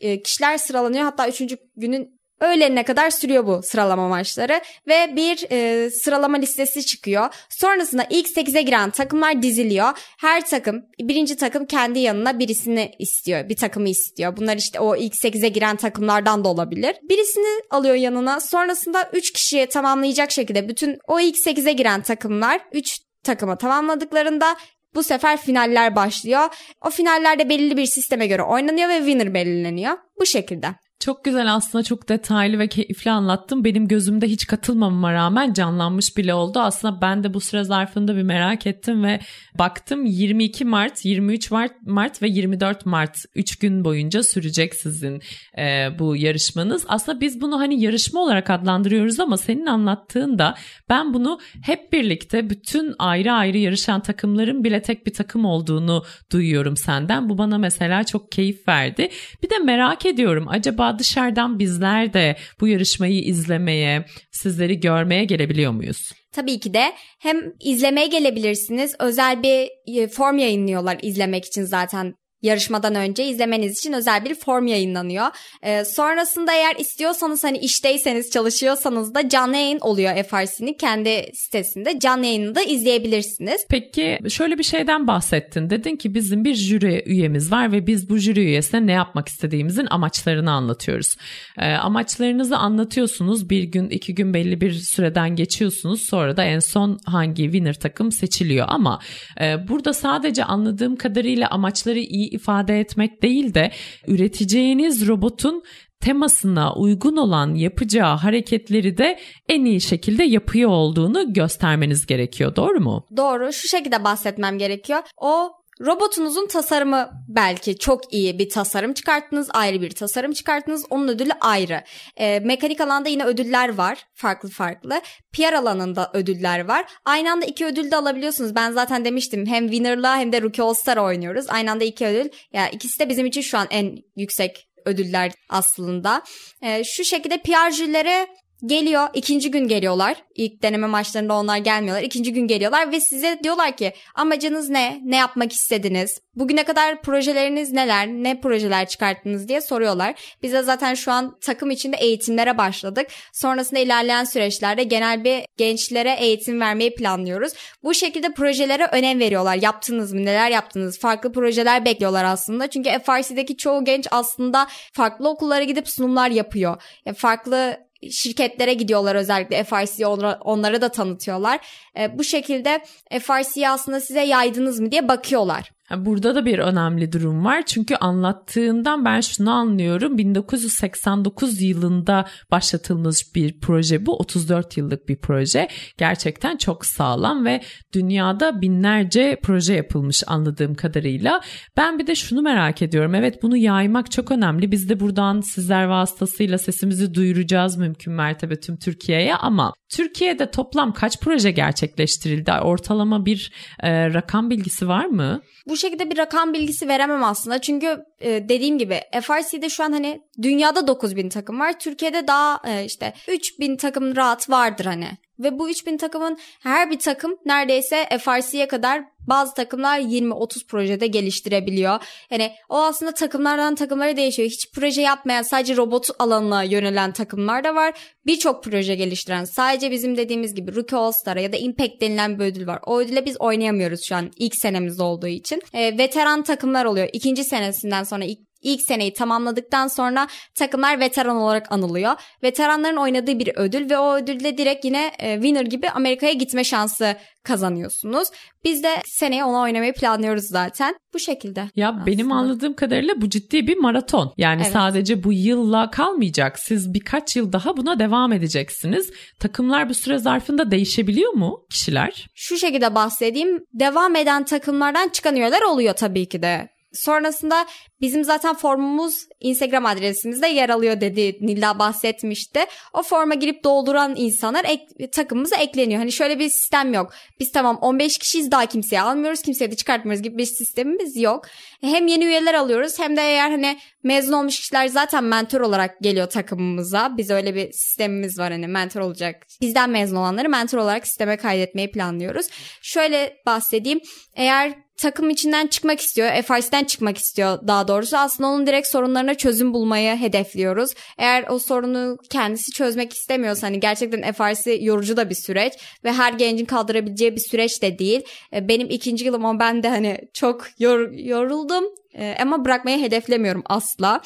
[0.00, 1.04] e, kişiler sıralanıyor.
[1.04, 7.34] Hatta üçüncü günün Öğlenine kadar sürüyor bu sıralama maçları ve bir e, sıralama listesi çıkıyor.
[7.50, 9.88] Sonrasında ilk 8'e giren takımlar diziliyor.
[10.18, 13.48] Her takım, birinci takım kendi yanına birisini istiyor.
[13.48, 14.36] Bir takımı istiyor.
[14.36, 16.96] Bunlar işte o ilk 8'e giren takımlardan da olabilir.
[17.02, 18.40] Birisini alıyor yanına.
[18.40, 24.56] Sonrasında 3 kişiye tamamlayacak şekilde bütün o ilk 8'e giren takımlar 3 takımı tamamladıklarında
[24.94, 26.48] bu sefer finaller başlıyor.
[26.80, 29.96] O finallerde belirli bir sisteme göre oynanıyor ve winner belirleniyor.
[30.20, 30.68] Bu şekilde.
[31.04, 33.64] Çok güzel aslında çok detaylı ve keyifli anlattım.
[33.64, 36.60] Benim gözümde hiç katılmamama rağmen canlanmış bile oldu.
[36.60, 39.20] Aslında ben de bu süre zarfında bir merak ettim ve
[39.58, 45.22] baktım 22 Mart, 23 Mart, Mart ve 24 Mart 3 gün boyunca sürecek sizin
[45.58, 46.84] e, bu yarışmanız.
[46.88, 50.54] Aslında biz bunu hani yarışma olarak adlandırıyoruz ama senin anlattığında
[50.88, 56.76] ben bunu hep birlikte bütün ayrı ayrı yarışan takımların bile tek bir takım olduğunu duyuyorum
[56.76, 57.28] senden.
[57.28, 59.08] Bu bana mesela çok keyif verdi.
[59.42, 66.12] Bir de merak ediyorum acaba dışarıdan bizler de bu yarışmayı izlemeye, sizleri görmeye gelebiliyor muyuz?
[66.32, 68.94] Tabii ki de hem izlemeye gelebilirsiniz.
[68.98, 74.66] Özel bir e, form yayınlıyorlar izlemek için zaten yarışmadan önce izlemeniz için özel bir form
[74.66, 75.26] yayınlanıyor.
[75.62, 81.98] Ee, sonrasında eğer istiyorsanız hani işteyseniz çalışıyorsanız da canlı yayın oluyor FRC'nin kendi sitesinde.
[81.98, 83.66] Canlı yayını da izleyebilirsiniz.
[83.70, 85.70] Peki şöyle bir şeyden bahsettin.
[85.70, 89.86] Dedin ki bizim bir jüri üyemiz var ve biz bu jüri üyesine ne yapmak istediğimizin
[89.90, 91.16] amaçlarını anlatıyoruz.
[91.58, 93.50] Ee, amaçlarınızı anlatıyorsunuz.
[93.50, 96.02] Bir gün iki gün belli bir süreden geçiyorsunuz.
[96.02, 98.66] Sonra da en son hangi winner takım seçiliyor.
[98.68, 99.00] Ama
[99.40, 103.70] e, burada sadece anladığım kadarıyla amaçları iyi ifade etmek değil de
[104.06, 105.62] üreteceğiniz robotun
[106.00, 109.18] temasına uygun olan yapacağı hareketleri de
[109.48, 112.56] en iyi şekilde yapıyor olduğunu göstermeniz gerekiyor.
[112.56, 113.06] Doğru mu?
[113.16, 113.52] Doğru.
[113.52, 115.00] Şu şekilde bahsetmem gerekiyor.
[115.16, 120.86] O Robotunuzun tasarımı belki çok iyi bir tasarım çıkarttınız, ayrı bir tasarım çıkarttınız.
[120.90, 121.84] Onun ödülü ayrı.
[122.16, 125.00] E, mekanik alanda yine ödüller var, farklı farklı.
[125.32, 126.84] PR alanında ödüller var.
[127.04, 128.54] Aynı anda iki ödül de alabiliyorsunuz.
[128.54, 131.46] Ben zaten demiştim hem Winner'la hem de Rookie All Star oynuyoruz.
[131.48, 132.24] Aynı anda iki ödül.
[132.24, 136.22] Ya yani ikisi de bizim için şu an en yüksek ödüller aslında.
[136.62, 138.26] E, şu şekilde PR'cilere
[138.66, 140.16] Geliyor ikinci gün geliyorlar.
[140.34, 142.02] İlk deneme maçlarında onlar gelmiyorlar.
[142.02, 145.00] İkinci gün geliyorlar ve size diyorlar ki amacınız ne?
[145.04, 146.18] Ne yapmak istediniz?
[146.34, 148.06] Bugüne kadar projeleriniz neler?
[148.06, 150.14] Ne projeler çıkarttınız diye soruyorlar.
[150.42, 153.06] Biz de zaten şu an takım içinde eğitimlere başladık.
[153.32, 157.52] Sonrasında ilerleyen süreçlerde genel bir gençlere eğitim vermeyi planlıyoruz.
[157.82, 159.56] Bu şekilde projelere önem veriyorlar.
[159.62, 160.24] Yaptınız mı?
[160.24, 160.98] Neler yaptınız?
[160.98, 162.70] Farklı projeler bekliyorlar aslında.
[162.70, 166.82] Çünkü FRC'deki çoğu genç aslında farklı okullara gidip sunumlar yapıyor.
[167.16, 171.60] farklı şirketlere gidiyorlar özellikle FRC'yi onlara, da tanıtıyorlar.
[171.98, 172.84] E, bu şekilde
[173.20, 175.72] FRC'yi aslında size yaydınız mı diye bakıyorlar.
[175.96, 177.62] Burada da bir önemli durum var.
[177.66, 180.18] Çünkü anlattığından ben şunu anlıyorum.
[180.18, 184.16] 1989 yılında başlatılmış bir proje bu.
[184.16, 185.68] 34 yıllık bir proje.
[185.98, 187.60] Gerçekten çok sağlam ve
[187.94, 191.40] dünyada binlerce proje yapılmış anladığım kadarıyla.
[191.76, 193.14] Ben bir de şunu merak ediyorum.
[193.14, 194.72] Evet bunu yaymak çok önemli.
[194.72, 201.20] Biz de buradan sizler vasıtasıyla sesimizi duyuracağız mümkün mertebe tüm Türkiye'ye ama Türkiye'de toplam kaç
[201.20, 202.52] proje gerçekleştirildi?
[202.52, 205.40] Ortalama bir e, rakam bilgisi var mı?
[205.74, 207.60] Bu şekilde bir rakam bilgisi veremem aslında.
[207.60, 211.78] Çünkü e, dediğim gibi FRC'de şu an hani dünyada 9000 takım var.
[211.78, 215.08] Türkiye'de daha e, işte 3000 takım rahat vardır hani.
[215.38, 222.00] Ve bu 3000 takımın her bir takım neredeyse FRC'ye kadar bazı takımlar 20-30 projede geliştirebiliyor.
[222.30, 224.48] Yani o aslında takımlardan takımlara değişiyor.
[224.48, 227.94] Hiç proje yapmayan sadece robot alanına yönelen takımlar da var.
[228.26, 232.44] Birçok proje geliştiren sadece bizim dediğimiz gibi Rookie All Star'a ya da Impact denilen bir
[232.44, 232.78] ödül var.
[232.86, 235.62] O ödüle biz oynayamıyoruz şu an ilk senemizde olduğu için.
[235.72, 237.08] E, veteran takımlar oluyor.
[237.12, 242.12] İkinci senesinden sonra ilk İlk seneyi tamamladıktan sonra takımlar veteran olarak anılıyor.
[242.42, 247.16] Veteranların oynadığı bir ödül ve o ödülle direkt yine e, winner gibi Amerika'ya gitme şansı
[247.42, 248.28] kazanıyorsunuz.
[248.64, 250.94] Biz de seneye ona oynamayı planlıyoruz zaten.
[251.14, 251.64] Bu şekilde.
[251.76, 252.06] Ya aslında.
[252.06, 254.32] benim anladığım kadarıyla bu ciddi bir maraton.
[254.36, 254.72] Yani evet.
[254.72, 256.58] sadece bu yılla kalmayacak.
[256.58, 259.10] Siz birkaç yıl daha buna devam edeceksiniz.
[259.40, 262.26] Takımlar bu süre zarfında değişebiliyor mu kişiler?
[262.34, 263.58] Şu şekilde bahsedeyim.
[263.72, 266.73] Devam eden takımlardan çıkan üyeler oluyor tabii ki de.
[266.94, 267.66] Sonrasında
[268.00, 272.60] bizim zaten formumuz Instagram adresimizde yer alıyor dedi Nilda bahsetmişti.
[272.92, 275.98] O forma girip dolduran insanlar ek, takımımıza ekleniyor.
[275.98, 277.12] Hani şöyle bir sistem yok.
[277.40, 279.42] Biz tamam 15 kişiyiz daha kimseye almıyoruz.
[279.42, 281.44] Kimseye de çıkartmıyoruz gibi bir sistemimiz yok.
[281.80, 286.26] Hem yeni üyeler alıyoruz hem de eğer hani mezun olmuş kişiler zaten mentor olarak geliyor
[286.30, 287.16] takımımıza.
[287.16, 289.46] Biz öyle bir sistemimiz var hani mentor olacak.
[289.60, 292.46] Bizden mezun olanları mentor olarak sisteme kaydetmeyi planlıyoruz.
[292.82, 294.00] Şöyle bahsedeyim.
[294.36, 298.16] Eğer takım içinden çıkmak istiyor, FRC'den çıkmak istiyor daha doğrusu.
[298.16, 300.90] Aslında onun direkt sorunlarına çözüm bulmayı hedefliyoruz.
[301.18, 305.72] Eğer o sorunu kendisi çözmek istemiyorsa hani gerçekten FRC yorucu da bir süreç
[306.04, 308.22] ve her gencin kaldırabileceği bir süreç de değil.
[308.52, 311.84] E, benim ikinci yılım ama ben de hani çok yor, yoruldum
[312.18, 314.20] Ee, ama bırakmayı hedeflemiyorum asla.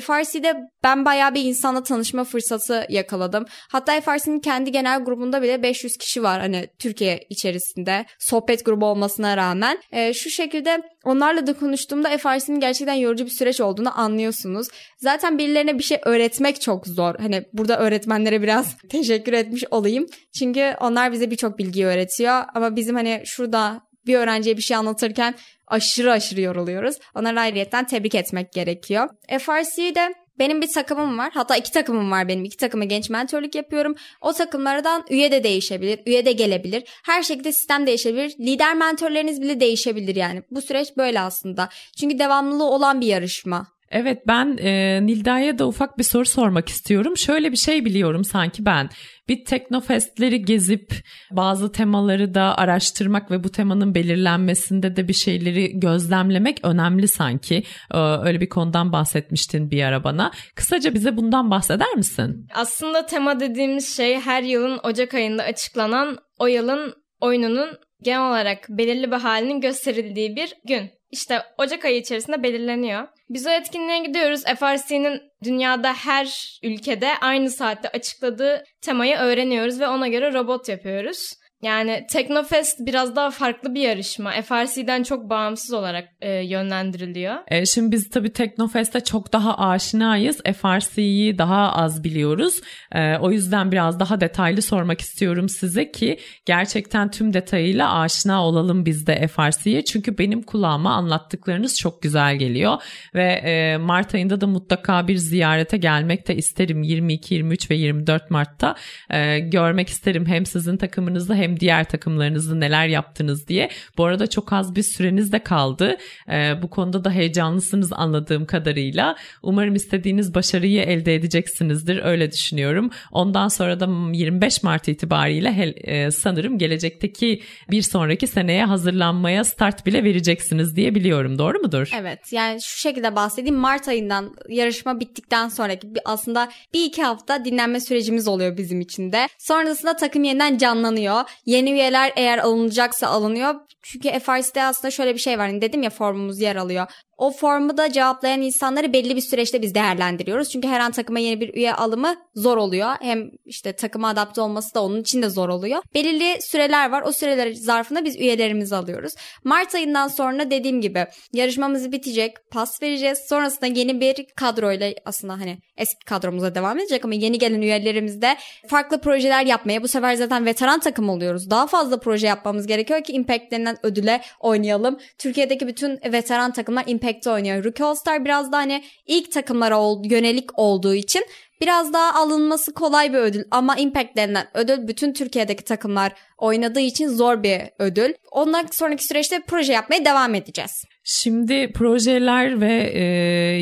[0.00, 3.44] FRC'de ben bayağı bir insanla tanışma fırsatı yakaladım.
[3.72, 9.36] Hatta FRC'nin kendi genel grubunda bile 500 kişi var hani Türkiye içerisinde sohbet grubu olmasına
[9.36, 9.78] rağmen.
[9.92, 14.68] Ee, şu şekilde onlarla da konuştuğumda FRC'nin gerçekten yorucu bir süreç olduğunu anlıyorsunuz.
[14.98, 17.14] Zaten birilerine bir şey öğretmek çok zor.
[17.18, 20.06] Hani burada öğretmenlere biraz teşekkür etmiş olayım.
[20.38, 25.34] Çünkü onlar bize birçok bilgi öğretiyor ama bizim hani şurada bir öğrenciye bir şey anlatırken
[25.66, 26.96] aşırı aşırı yoruluyoruz.
[27.14, 29.08] Onları ayrıyetten tebrik etmek gerekiyor.
[29.38, 31.30] FRC'de benim bir takımım var.
[31.34, 32.44] Hatta iki takımım var benim.
[32.44, 33.94] İki takıma genç mentorluk yapıyorum.
[34.20, 36.00] O takımlardan üye de değişebilir.
[36.06, 36.82] Üye de gelebilir.
[37.04, 38.34] Her şekilde sistem değişebilir.
[38.40, 40.42] Lider mentorlarınız bile değişebilir yani.
[40.50, 41.68] Bu süreç böyle aslında.
[42.00, 43.66] Çünkü devamlılığı olan bir yarışma.
[43.90, 47.16] Evet ben e, Nilda'ya da ufak bir soru sormak istiyorum.
[47.16, 48.88] Şöyle bir şey biliyorum sanki ben.
[49.28, 50.94] Bir teknofestleri gezip
[51.30, 57.62] bazı temaları da araştırmak ve bu temanın belirlenmesinde de bir şeyleri gözlemlemek önemli sanki.
[57.94, 60.30] Ee, öyle bir konudan bahsetmiştin bir ara bana.
[60.54, 62.46] Kısaca bize bundan bahseder misin?
[62.54, 67.68] Aslında tema dediğimiz şey her yılın Ocak ayında açıklanan o yılın oyununun
[68.02, 70.90] genel olarak belirli bir halinin gösterildiği bir gün.
[71.10, 73.08] İşte Ocak ayı içerisinde belirleniyor.
[73.30, 74.44] Biz o etkinliğe gidiyoruz.
[74.44, 81.32] FRC'nin dünyada her ülkede aynı saatte açıkladığı temayı öğreniyoruz ve ona göre robot yapıyoruz.
[81.62, 84.30] Yani Teknofest biraz daha farklı bir yarışma.
[84.30, 87.34] FRC'den çok bağımsız olarak e, yönlendiriliyor.
[87.48, 90.42] E, şimdi biz tabii Teknofest'e çok daha aşinayız.
[90.42, 92.60] FRC'yi daha az biliyoruz.
[92.92, 98.86] E, o yüzden biraz daha detaylı sormak istiyorum size ki gerçekten tüm detayıyla aşina olalım
[98.86, 99.84] biz de FRC'ye.
[99.84, 102.82] Çünkü benim kulağıma anlattıklarınız çok güzel geliyor.
[103.14, 106.82] Ve e, Mart ayında da mutlaka bir ziyarete gelmek de isterim.
[106.82, 108.74] 22, 23 ve 24 Mart'ta
[109.10, 113.70] e, görmek isterim hem sizin takımınızda hem diğer takımlarınızı neler yaptınız diye.
[113.96, 115.96] Bu arada çok az bir süreniz de kaldı.
[116.30, 119.16] E, bu konuda da heyecanlısınız anladığım kadarıyla.
[119.42, 122.90] Umarım istediğiniz başarıyı elde edeceksinizdir öyle düşünüyorum.
[123.12, 130.04] Ondan sonra da 25 Mart itibariyle e, sanırım gelecekteki bir sonraki seneye hazırlanmaya start bile
[130.04, 131.38] vereceksiniz diye biliyorum.
[131.38, 131.90] Doğru mudur?
[132.00, 133.56] Evet yani şu şekilde bahsedeyim.
[133.56, 139.28] Mart ayından yarışma bittikten sonraki aslında bir iki hafta dinlenme sürecimiz oluyor bizim için de.
[139.38, 141.20] Sonrasında takım yeniden canlanıyor.
[141.44, 143.54] Yeni üyeler eğer alınacaksa alınıyor.
[143.82, 145.48] Çünkü FRC'de aslında şöyle bir şey var.
[145.48, 146.86] Hani dedim ya formumuz yer alıyor.
[147.16, 150.48] O formu da cevaplayan insanları belli bir süreçte biz değerlendiriyoruz.
[150.50, 152.94] Çünkü her an takıma yeni bir üye alımı zor oluyor.
[153.00, 155.82] Hem işte takıma adapte olması da onun için de zor oluyor.
[155.94, 157.02] Belirli süreler var.
[157.02, 159.12] O süreler zarfında biz üyelerimizi alıyoruz.
[159.44, 162.50] Mart ayından sonra dediğim gibi yarışmamız bitecek.
[162.50, 163.18] Pas vereceğiz.
[163.28, 168.36] Sonrasında yeni bir kadroyla aslında hani eski kadromuza devam edecek ama yeni gelen üyelerimizde
[168.68, 171.50] farklı projeler yapmaya bu sefer zaten veteran takım oluyoruz.
[171.50, 174.98] Daha fazla proje yapmamız gerekiyor ki Impact denilen ödüle oynayalım.
[175.18, 177.64] Türkiye'deki bütün veteran takımlar Impact Impact'te oynuyor.
[177.64, 181.24] Rookie All-Star biraz da hani ilk takımlara yönelik olduğu için
[181.60, 187.08] biraz daha alınması kolay bir ödül ama Impact denilen ödül bütün Türkiye'deki takımlar oynadığı için
[187.08, 188.12] zor bir ödül.
[188.30, 190.84] Ondan sonraki süreçte proje yapmaya devam edeceğiz.
[191.08, 193.02] Şimdi projeler ve e,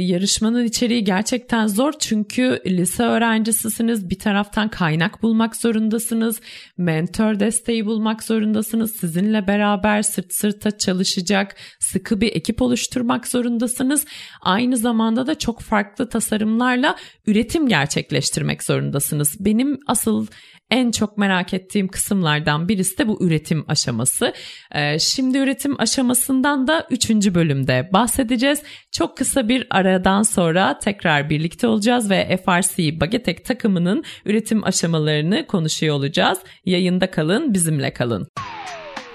[0.05, 4.11] yarışmanın içeriği gerçekten zor çünkü lise öğrencisisiniz.
[4.11, 6.41] Bir taraftan kaynak bulmak zorundasınız.
[6.77, 8.97] Mentor desteği bulmak zorundasınız.
[8.97, 14.05] Sizinle beraber sırt sırta çalışacak sıkı bir ekip oluşturmak zorundasınız.
[14.41, 19.37] Aynı zamanda da çok farklı tasarımlarla üretim gerçekleştirmek zorundasınız.
[19.41, 20.27] Benim asıl
[20.71, 24.33] en çok merak ettiğim kısımlardan birisi de bu üretim aşaması.
[24.75, 27.11] Ee, şimdi üretim aşamasından da 3.
[27.11, 28.63] bölümde bahsedeceğiz.
[28.93, 35.95] Çok kısa bir aradan sonra tekrar birlikte olacağız ve FRC Bagetek takımının üretim aşamalarını konuşuyor
[35.97, 36.39] olacağız.
[36.65, 38.29] Yayında kalın, bizimle kalın.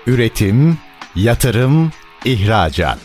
[0.07, 0.77] Üretim,
[1.15, 1.91] yatırım,
[2.25, 2.99] ihracat.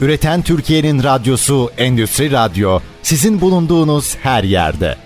[0.00, 5.05] Üreten Türkiye'nin radyosu Endüstri Radyo sizin bulunduğunuz her yerde.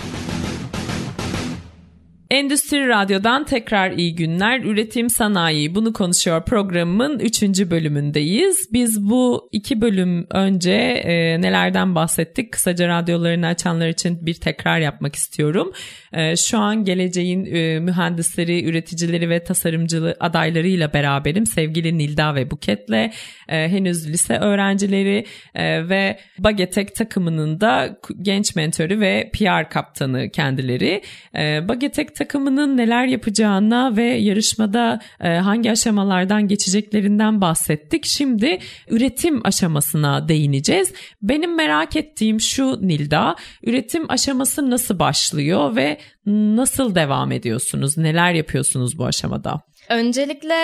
[2.31, 4.59] Endüstri Radyo'dan tekrar iyi günler.
[4.59, 7.43] Üretim Sanayi Bunu Konuşuyor programımın 3.
[7.43, 8.69] bölümündeyiz.
[8.73, 12.51] Biz bu iki bölüm önce e, nelerden bahsettik?
[12.51, 15.71] Kısaca radyolarını açanlar için bir tekrar yapmak istiyorum.
[16.13, 21.45] E, şu an geleceğin e, mühendisleri, üreticileri ve tasarımcı adaylarıyla beraberim.
[21.45, 23.11] Sevgili Nilda ve Buket'le e,
[23.49, 31.01] henüz lise öğrencileri e, ve Bagetek takımının da genç mentörü ve PR kaptanı kendileri.
[31.35, 38.05] E, Bagetek takımının neler yapacağına ve yarışmada e, hangi aşamalardan geçeceklerinden bahsettik.
[38.05, 40.93] Şimdi üretim aşamasına değineceğiz.
[41.21, 47.97] Benim merak ettiğim şu Nilda, üretim aşaması nasıl başlıyor ve nasıl devam ediyorsunuz?
[47.97, 49.61] Neler yapıyorsunuz bu aşamada?
[49.89, 50.55] Öncelikle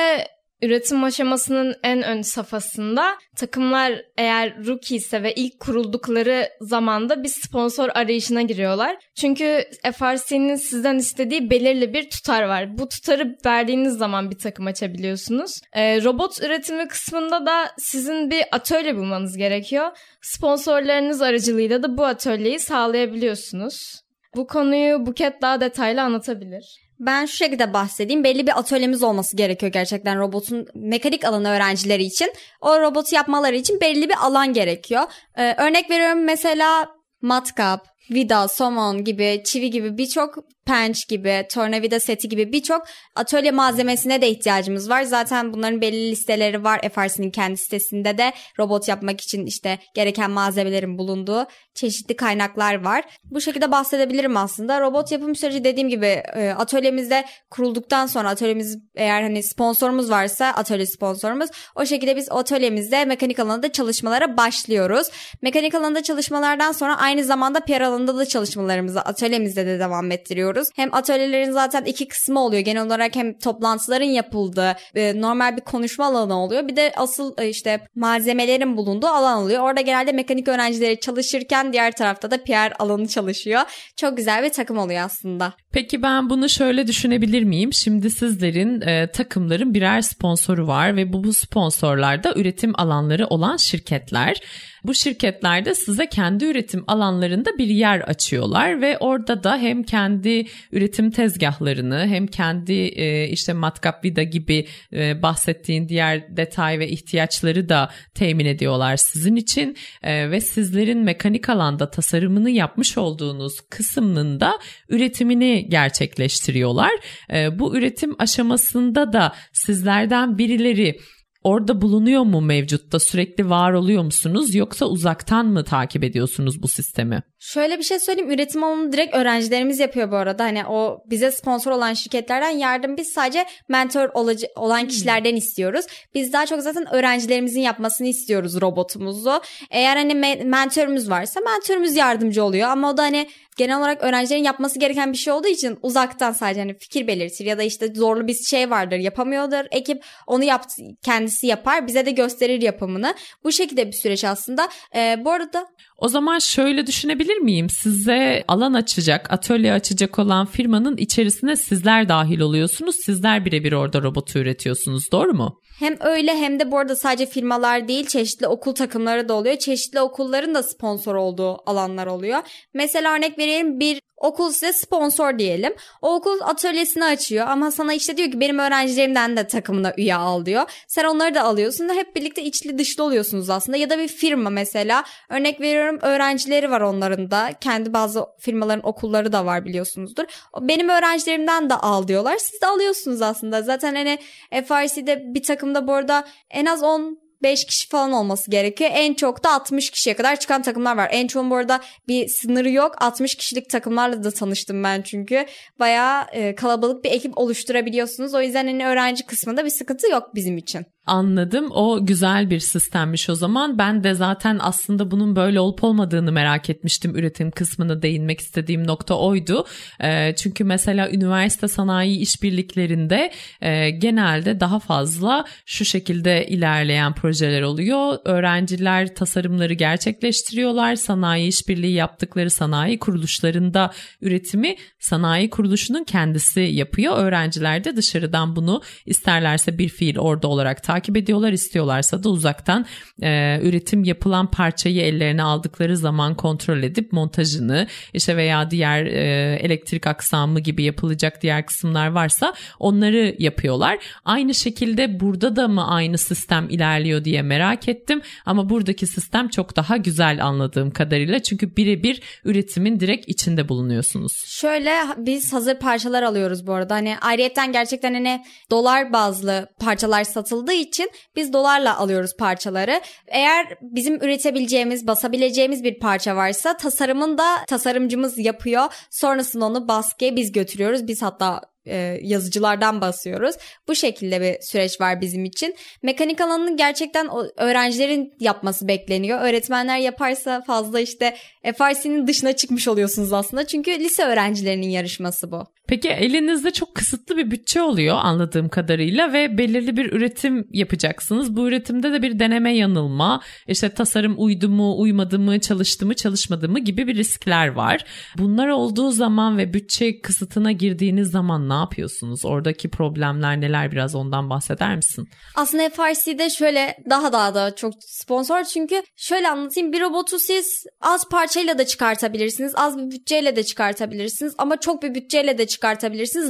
[0.61, 7.89] üretim aşamasının en ön safhasında takımlar eğer rookie ise ve ilk kuruldukları zamanda bir sponsor
[7.93, 8.97] arayışına giriyorlar.
[9.15, 12.77] Çünkü FRC'nin sizden istediği belirli bir tutar var.
[12.77, 15.51] Bu tutarı verdiğiniz zaman bir takım açabiliyorsunuz.
[15.73, 19.87] Ee, robot üretimi kısmında da sizin bir atölye bulmanız gerekiyor.
[20.21, 24.06] Sponsorlarınız aracılığıyla da bu atölyeyi sağlayabiliyorsunuz.
[24.35, 26.87] Bu konuyu Buket daha detaylı anlatabilir.
[26.99, 28.23] Ben şu şekilde bahsedeyim.
[28.23, 32.33] Belli bir atölyemiz olması gerekiyor gerçekten robotun mekanik alanı öğrencileri için.
[32.61, 35.03] O robotu yapmaları için belli bir alan gerekiyor.
[35.37, 36.89] Ee, örnek veriyorum mesela
[37.21, 40.35] matkap, vida, somon gibi, çivi gibi birçok
[40.67, 42.81] penç gibi, tornavida seti gibi birçok
[43.15, 45.03] atölye malzemesine de ihtiyacımız var.
[45.03, 50.97] Zaten bunların belli listeleri var FRC'nin kendi sitesinde de robot yapmak için işte gereken malzemelerin
[50.97, 53.03] bulunduğu çeşitli kaynaklar var.
[53.23, 54.81] Bu şekilde bahsedebilirim aslında.
[54.81, 60.85] Robot yapım süreci dediğim gibi e, atölyemizde kurulduktan sonra atölyemiz eğer hani sponsorumuz varsa atölye
[60.85, 65.07] sponsorumuz o şekilde biz atölyemizde mekanik alanında çalışmalara başlıyoruz.
[65.41, 70.67] Mekanik alanında çalışmalardan sonra aynı zamanda PR alanında da çalışmalarımızı atölyemizde de devam ettiriyoruz.
[70.75, 72.61] Hem atölyelerin zaten iki kısmı oluyor.
[72.61, 76.67] Genel olarak hem toplantıların yapıldığı e, normal bir konuşma alanı oluyor.
[76.67, 79.63] Bir de asıl e, işte malzemelerin bulunduğu alan oluyor.
[79.63, 83.61] Orada genelde mekanik öğrencileri çalışırken diğer tarafta da PR alanı çalışıyor.
[83.95, 85.53] Çok güzel bir takım oluyor aslında.
[85.71, 87.73] Peki ben bunu şöyle düşünebilir miyim?
[87.73, 93.57] Şimdi sizlerin e, takımların birer sponsoru var ve bu, bu sponsorlar da üretim alanları olan
[93.57, 94.41] şirketler.
[94.83, 101.11] Bu şirketlerde size kendi üretim alanlarında bir yer açıyorlar ve orada da hem kendi üretim
[101.11, 107.89] tezgahlarını hem kendi e, işte matkap vida gibi e, bahsettiğin diğer detay ve ihtiyaçları da
[108.15, 114.59] temin ediyorlar sizin için e, ve sizlerin mekanik alanda tasarımını yapmış olduğunuz kısmının da
[114.89, 116.91] üretimini gerçekleştiriyorlar.
[117.33, 120.99] E, bu üretim aşamasında da sizlerden birileri
[121.47, 122.99] orada bulunuyor mu mevcutta?
[122.99, 127.23] Sürekli var oluyor musunuz yoksa uzaktan mı takip ediyorsunuz bu sistemi?
[127.39, 128.31] Şöyle bir şey söyleyeyim.
[128.31, 130.43] Üretim alanını direkt öğrencilerimiz yapıyor bu arada.
[130.43, 134.09] Hani o bize sponsor olan şirketlerden yardım biz sadece mentor
[134.55, 134.87] olan hmm.
[134.87, 135.85] kişilerden istiyoruz.
[136.15, 139.41] Biz daha çok zaten öğrencilerimizin yapmasını istiyoruz robotumuzu.
[139.71, 143.27] Eğer hani me- mentörümüz varsa mentörümüz yardımcı oluyor ama o da hani
[143.57, 147.57] genel olarak öğrencilerin yapması gereken bir şey olduğu için uzaktan sadece hani fikir belirtir ya
[147.57, 150.65] da işte zorlu bir şey vardır yapamıyordur ekip onu yap
[151.05, 155.67] kendisi yapar bize de gösterir yapımını bu şekilde bir süreç aslında ee, bu arada
[155.97, 157.69] o zaman şöyle düşünebilir miyim?
[157.69, 162.95] Size alan açacak, atölye açacak olan firmanın içerisine sizler dahil oluyorsunuz.
[163.05, 165.11] Sizler birebir orada robotu üretiyorsunuz.
[165.11, 165.61] Doğru mu?
[165.79, 169.57] Hem öyle hem de bu arada sadece firmalar değil çeşitli okul takımları da oluyor.
[169.57, 172.39] Çeşitli okulların da sponsor olduğu alanlar oluyor.
[172.73, 175.73] Mesela örnek vereyim bir okul size sponsor diyelim.
[176.01, 180.45] O okul atölyesini açıyor ama sana işte diyor ki benim öğrencilerimden de takımına üye al
[180.45, 180.83] diyor.
[180.87, 183.77] Sen onları da alıyorsun da hep birlikte içli dışlı oluyorsunuz aslında.
[183.77, 187.49] Ya da bir firma mesela örnek veriyorum öğrencileri var onların da.
[187.61, 190.25] Kendi bazı firmaların okulları da var biliyorsunuzdur.
[190.61, 192.37] Benim öğrencilerimden de al diyorlar.
[192.37, 193.61] Siz de alıyorsunuz aslında.
[193.61, 194.19] Zaten hani
[194.51, 198.91] FRC'de bir takımda bu arada en az 10 5 kişi falan olması gerekiyor.
[198.93, 201.09] En çok da 60 kişiye kadar çıkan takımlar var.
[201.11, 202.95] En çoğun bu arada bir sınırı yok.
[202.97, 205.45] 60 kişilik takımlarla da tanıştım ben çünkü.
[205.79, 208.33] Bayağı e, kalabalık bir ekip oluşturabiliyorsunuz.
[208.33, 210.85] O yüzden hani öğrenci kısmında bir sıkıntı yok bizim için.
[211.07, 211.71] Anladım.
[211.71, 213.77] O güzel bir sistemmiş o zaman.
[213.77, 217.15] Ben de zaten aslında bunun böyle olup olmadığını merak etmiştim.
[217.15, 219.65] Üretim kısmını değinmek istediğim nokta oydu.
[220.03, 228.17] E, çünkü mesela üniversite sanayi işbirliklerinde e, genelde daha fazla şu şekilde ilerleyen projeler oluyor.
[228.25, 230.95] Öğrenciler tasarımları gerçekleştiriyorlar.
[230.95, 233.91] Sanayi işbirliği yaptıkları sanayi kuruluşlarında
[234.21, 234.75] üretimi
[235.09, 237.17] sanayi kuruluşunun kendisi yapıyor.
[237.17, 241.51] Öğrenciler de dışarıdan bunu isterlerse bir fiil orada olarak takip ediyorlar.
[241.51, 242.85] istiyorlarsa da uzaktan
[243.21, 250.07] e, üretim yapılan parçayı ellerine aldıkları zaman kontrol edip montajını işte veya diğer e, elektrik
[250.07, 253.97] aksamı gibi yapılacak diğer kısımlar varsa onları yapıyorlar.
[254.25, 259.75] Aynı şekilde burada da mı aynı sistem ilerliyor diye merak ettim ama buradaki sistem çok
[259.75, 264.31] daha güzel anladığım kadarıyla çünkü birebir üretimin direkt içinde bulunuyorsunuz.
[264.47, 266.95] Şöyle biz hazır parçalar alıyoruz bu arada.
[266.95, 273.01] Hani ayrıyetten gerçekten hani dolar bazlı parçalar satıldığı için biz dolarla alıyoruz parçaları.
[273.27, 278.93] Eğer bizim üretebileceğimiz, basabileceğimiz bir parça varsa tasarımın da tasarımcımız yapıyor.
[279.09, 281.07] Sonrasında onu baskıya biz götürüyoruz.
[281.07, 283.55] Biz hatta e, yazıcılardan basıyoruz.
[283.87, 285.75] Bu şekilde bir süreç var bizim için.
[286.03, 289.41] Mekanik alanının gerçekten öğrencilerin yapması bekleniyor.
[289.41, 293.67] Öğretmenler yaparsa fazla işte FRC'nin dışına çıkmış oluyorsunuz aslında.
[293.67, 295.76] Çünkü lise öğrencilerinin yarışması bu.
[295.87, 301.55] Peki elinizde çok kısıtlı bir bütçe oluyor anladığım kadarıyla ve belirli bir üretim yapacaksınız.
[301.55, 306.69] Bu üretimde de bir deneme yanılma, işte tasarım uydu mu, uymadı mı, çalıştı mı, çalışmadı
[306.69, 308.05] mı gibi bir riskler var.
[308.37, 312.45] Bunlar olduğu zaman ve bütçe kısıtına girdiğiniz zaman ne yapıyorsunuz?
[312.45, 315.29] Oradaki problemler neler biraz ondan bahseder misin?
[315.55, 321.29] Aslında FRC'de şöyle daha daha da çok sponsor çünkü şöyle anlatayım bir robotu siz az
[321.29, 325.76] parçayla da çıkartabilirsiniz, az bir bütçeyle de çıkartabilirsiniz ama çok bir bütçeyle de çıkartabilirsiniz.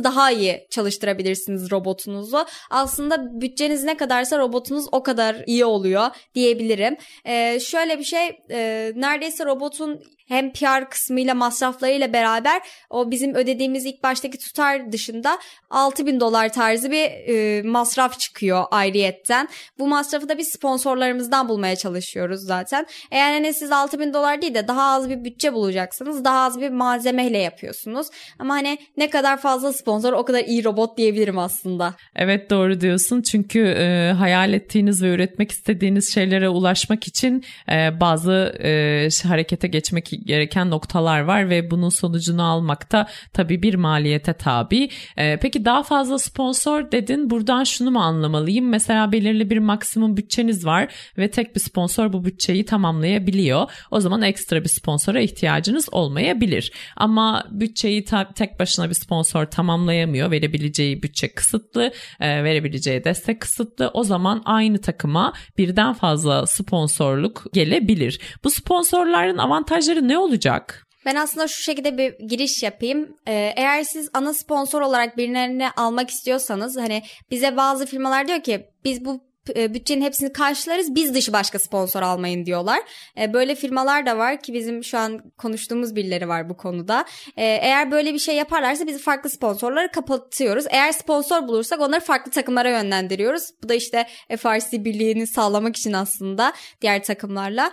[0.03, 2.45] Daha iyi çalıştırabilirsiniz robotunuzu.
[2.69, 6.97] Aslında bütçeniz ne kadarsa robotunuz o kadar iyi oluyor diyebilirim.
[7.25, 13.85] Ee, şöyle bir şey e, neredeyse robotun hem PR kısmıyla masraflarıyla beraber o bizim ödediğimiz
[13.85, 19.47] ilk baştaki tutar dışında 6000 dolar tarzı bir e, masraf çıkıyor ayrıyetten.
[19.79, 22.85] Bu masrafı da biz sponsorlarımızdan bulmaya çalışıyoruz zaten.
[23.11, 26.69] Eğer hani siz 6000 dolar değil de daha az bir bütçe bulacaksınız daha az bir
[26.69, 28.07] malzemeyle yapıyorsunuz.
[28.39, 31.95] Ama hani ne kadar fazla sponsor o kadar iyi robot diyebilirim aslında.
[32.15, 38.31] Evet doğru diyorsun çünkü e, hayal ettiğiniz ve üretmek istediğiniz şeylere ulaşmak için e, bazı
[38.63, 44.89] e, harekete geçmek gereken noktalar var ve bunun sonucunu almakta tabii bir maliyete tabi.
[45.17, 47.29] Ee, peki daha fazla sponsor dedin.
[47.29, 48.69] Buradan şunu mu anlamalıyım?
[48.69, 53.71] Mesela belirli bir maksimum bütçeniz var ve tek bir sponsor bu bütçeyi tamamlayabiliyor.
[53.91, 56.71] O zaman ekstra bir sponsora ihtiyacınız olmayabilir.
[56.95, 60.31] Ama bütçeyi ta- tek başına bir sponsor tamamlayamıyor.
[60.31, 63.91] Verebileceği bütçe kısıtlı, e, verebileceği destek kısıtlı.
[63.93, 68.19] O zaman aynı takıma birden fazla sponsorluk gelebilir.
[68.43, 70.87] Bu sponsorların avantajları ne olacak?
[71.05, 73.15] Ben aslında şu şekilde bir giriş yapayım.
[73.27, 78.69] Ee, eğer siz ana sponsor olarak birilerini almak istiyorsanız hani bize bazı firmalar diyor ki
[78.83, 82.79] biz bu e, bütçenin hepsini karşılarız biz dışı başka sponsor almayın diyorlar.
[83.17, 87.05] E, böyle firmalar da var ki bizim şu an konuştuğumuz birileri var bu konuda.
[87.37, 90.65] E, eğer böyle bir şey yaparlarsa biz farklı sponsorları kapatıyoruz.
[90.69, 93.43] Eğer sponsor bulursak onları farklı takımlara yönlendiriyoruz.
[93.63, 97.71] Bu da işte FRC birliğini sağlamak için aslında diğer takımlarla.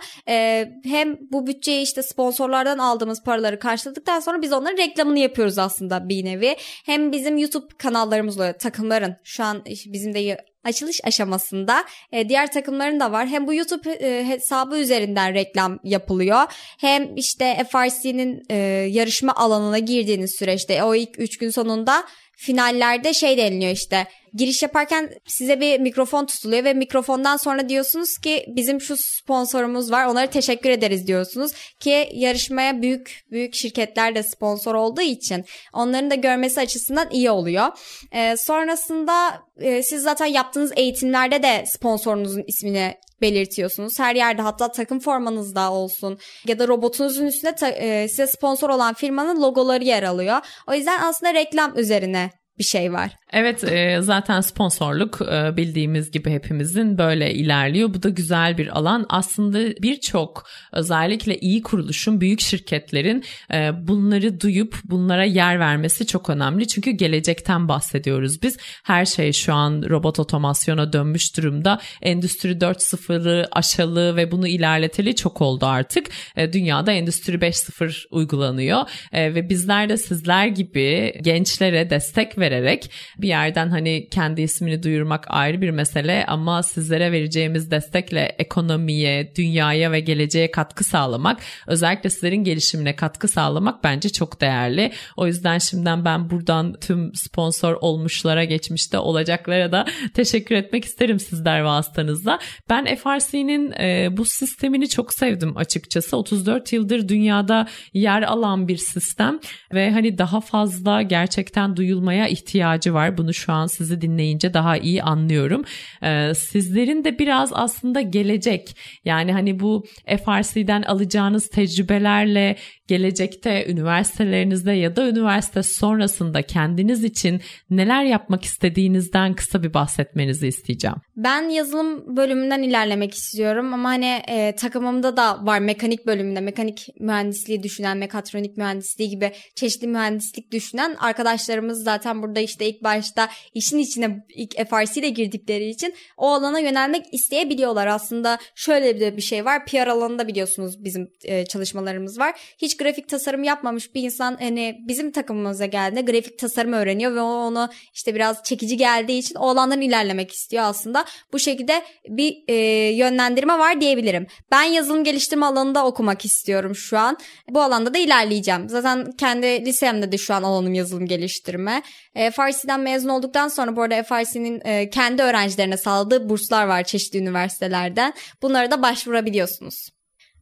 [0.83, 6.25] Hem bu bütçeyi işte sponsorlardan aldığımız paraları karşıladıktan sonra biz onların reklamını yapıyoruz aslında bir
[6.25, 6.55] nevi.
[6.85, 13.11] Hem bizim YouTube kanallarımızla takımların şu an bizim de açılış aşamasında e, diğer takımların da
[13.11, 13.27] var.
[13.27, 16.41] Hem bu YouTube e, hesabı üzerinden reklam yapılıyor.
[16.79, 18.55] Hem işte FRC'nin e,
[18.89, 22.03] yarışma alanına girdiğiniz süreçte o ilk 3 gün sonunda
[22.37, 28.45] finallerde şey deniliyor işte giriş yaparken size bir mikrofon tutuluyor ve mikrofondan sonra diyorsunuz ki
[28.47, 34.75] bizim şu sponsorumuz var onlara teşekkür ederiz diyorsunuz ki yarışmaya büyük büyük şirketler de sponsor
[34.75, 37.65] olduğu için onların da görmesi açısından iyi oluyor.
[38.11, 42.95] Ee, sonrasında e, siz zaten yaptığınız eğitimlerde de sponsorunuzun ismini
[43.29, 43.99] belirtiyorsunuz.
[43.99, 46.17] Her yerde hatta takım formanızda olsun
[46.47, 50.37] ya da robotunuzun üstünde ta- e, size sponsor olan firmanın logoları yer alıyor.
[50.67, 53.11] O yüzden aslında reklam üzerine bir şey var.
[53.35, 57.93] Evet e, zaten sponsorluk e, bildiğimiz gibi hepimizin böyle ilerliyor.
[57.93, 59.05] Bu da güzel bir alan.
[59.09, 63.23] Aslında birçok özellikle iyi kuruluşun, büyük şirketlerin
[63.53, 66.67] e, bunları duyup bunlara yer vermesi çok önemli.
[66.67, 68.57] Çünkü gelecekten bahsediyoruz biz.
[68.83, 71.81] Her şey şu an robot otomasyona dönmüş durumda.
[72.01, 76.07] Endüstri 4.0'ı aşalı ve bunu ilerleteli çok oldu artık.
[76.37, 78.79] Dünyada Endüstri 5.0 uygulanıyor
[79.13, 82.91] ve bizler de sizler gibi gençlere destek vererek
[83.25, 89.91] bir yerden hani kendi ismini duyurmak ayrı bir mesele ama sizlere vereceğimiz destekle ekonomiye, dünyaya
[89.91, 94.91] ve geleceğe katkı sağlamak, özellikle sizlerin gelişimine katkı sağlamak bence çok değerli.
[95.17, 101.61] O yüzden şimdiden ben buradan tüm sponsor olmuşlara geçmişte olacaklara da teşekkür etmek isterim sizler
[101.61, 102.39] vasıtanızla.
[102.69, 106.17] Ben FRC'nin e, bu sistemini çok sevdim açıkçası.
[106.17, 109.39] 34 yıldır dünyada yer alan bir sistem
[109.73, 115.03] ve hani daha fazla gerçekten duyulmaya ihtiyacı var bunu şu an sizi dinleyince daha iyi
[115.03, 115.63] anlıyorum.
[116.03, 122.55] Ee, sizlerin de biraz aslında gelecek yani hani bu FRC'den alacağınız tecrübelerle
[122.87, 130.97] gelecekte üniversitelerinizde ya da üniversite sonrasında kendiniz için neler yapmak istediğinizden kısa bir bahsetmenizi isteyeceğim.
[131.15, 137.63] Ben yazılım bölümünden ilerlemek istiyorum ama hani e, takımımda da var mekanik bölümünde mekanik mühendisliği
[137.63, 144.25] düşünen, mekatronik mühendisliği gibi çeşitli mühendislik düşünen arkadaşlarımız zaten burada işte ilk başta işin içine
[144.35, 147.87] ilk FRC ile girdikleri için o alana yönelmek isteyebiliyorlar.
[147.87, 149.65] Aslında şöyle bir, şey var.
[149.65, 152.39] PR alanında biliyorsunuz bizim e, çalışmalarımız var.
[152.57, 157.69] Hiç grafik tasarım yapmamış bir insan hani bizim takımımıza geldiğinde grafik tasarım öğreniyor ve onu
[157.93, 161.05] işte biraz çekici geldiği için o alandan ilerlemek istiyor aslında.
[161.33, 162.55] Bu şekilde bir e,
[162.95, 164.27] yönlendirme var diyebilirim.
[164.51, 167.17] Ben yazılım geliştirme alanında okumak istiyorum şu an.
[167.49, 168.69] Bu alanda da ilerleyeceğim.
[168.69, 171.81] Zaten kendi lisemde de şu an alanım yazılım geliştirme.
[172.15, 177.19] E, Farsi'den mezun olduktan sonra bu arada FRC'nin e, kendi öğrencilerine sağladığı burslar var çeşitli
[177.19, 178.13] üniversitelerden.
[178.41, 179.94] Bunlara da başvurabiliyorsunuz.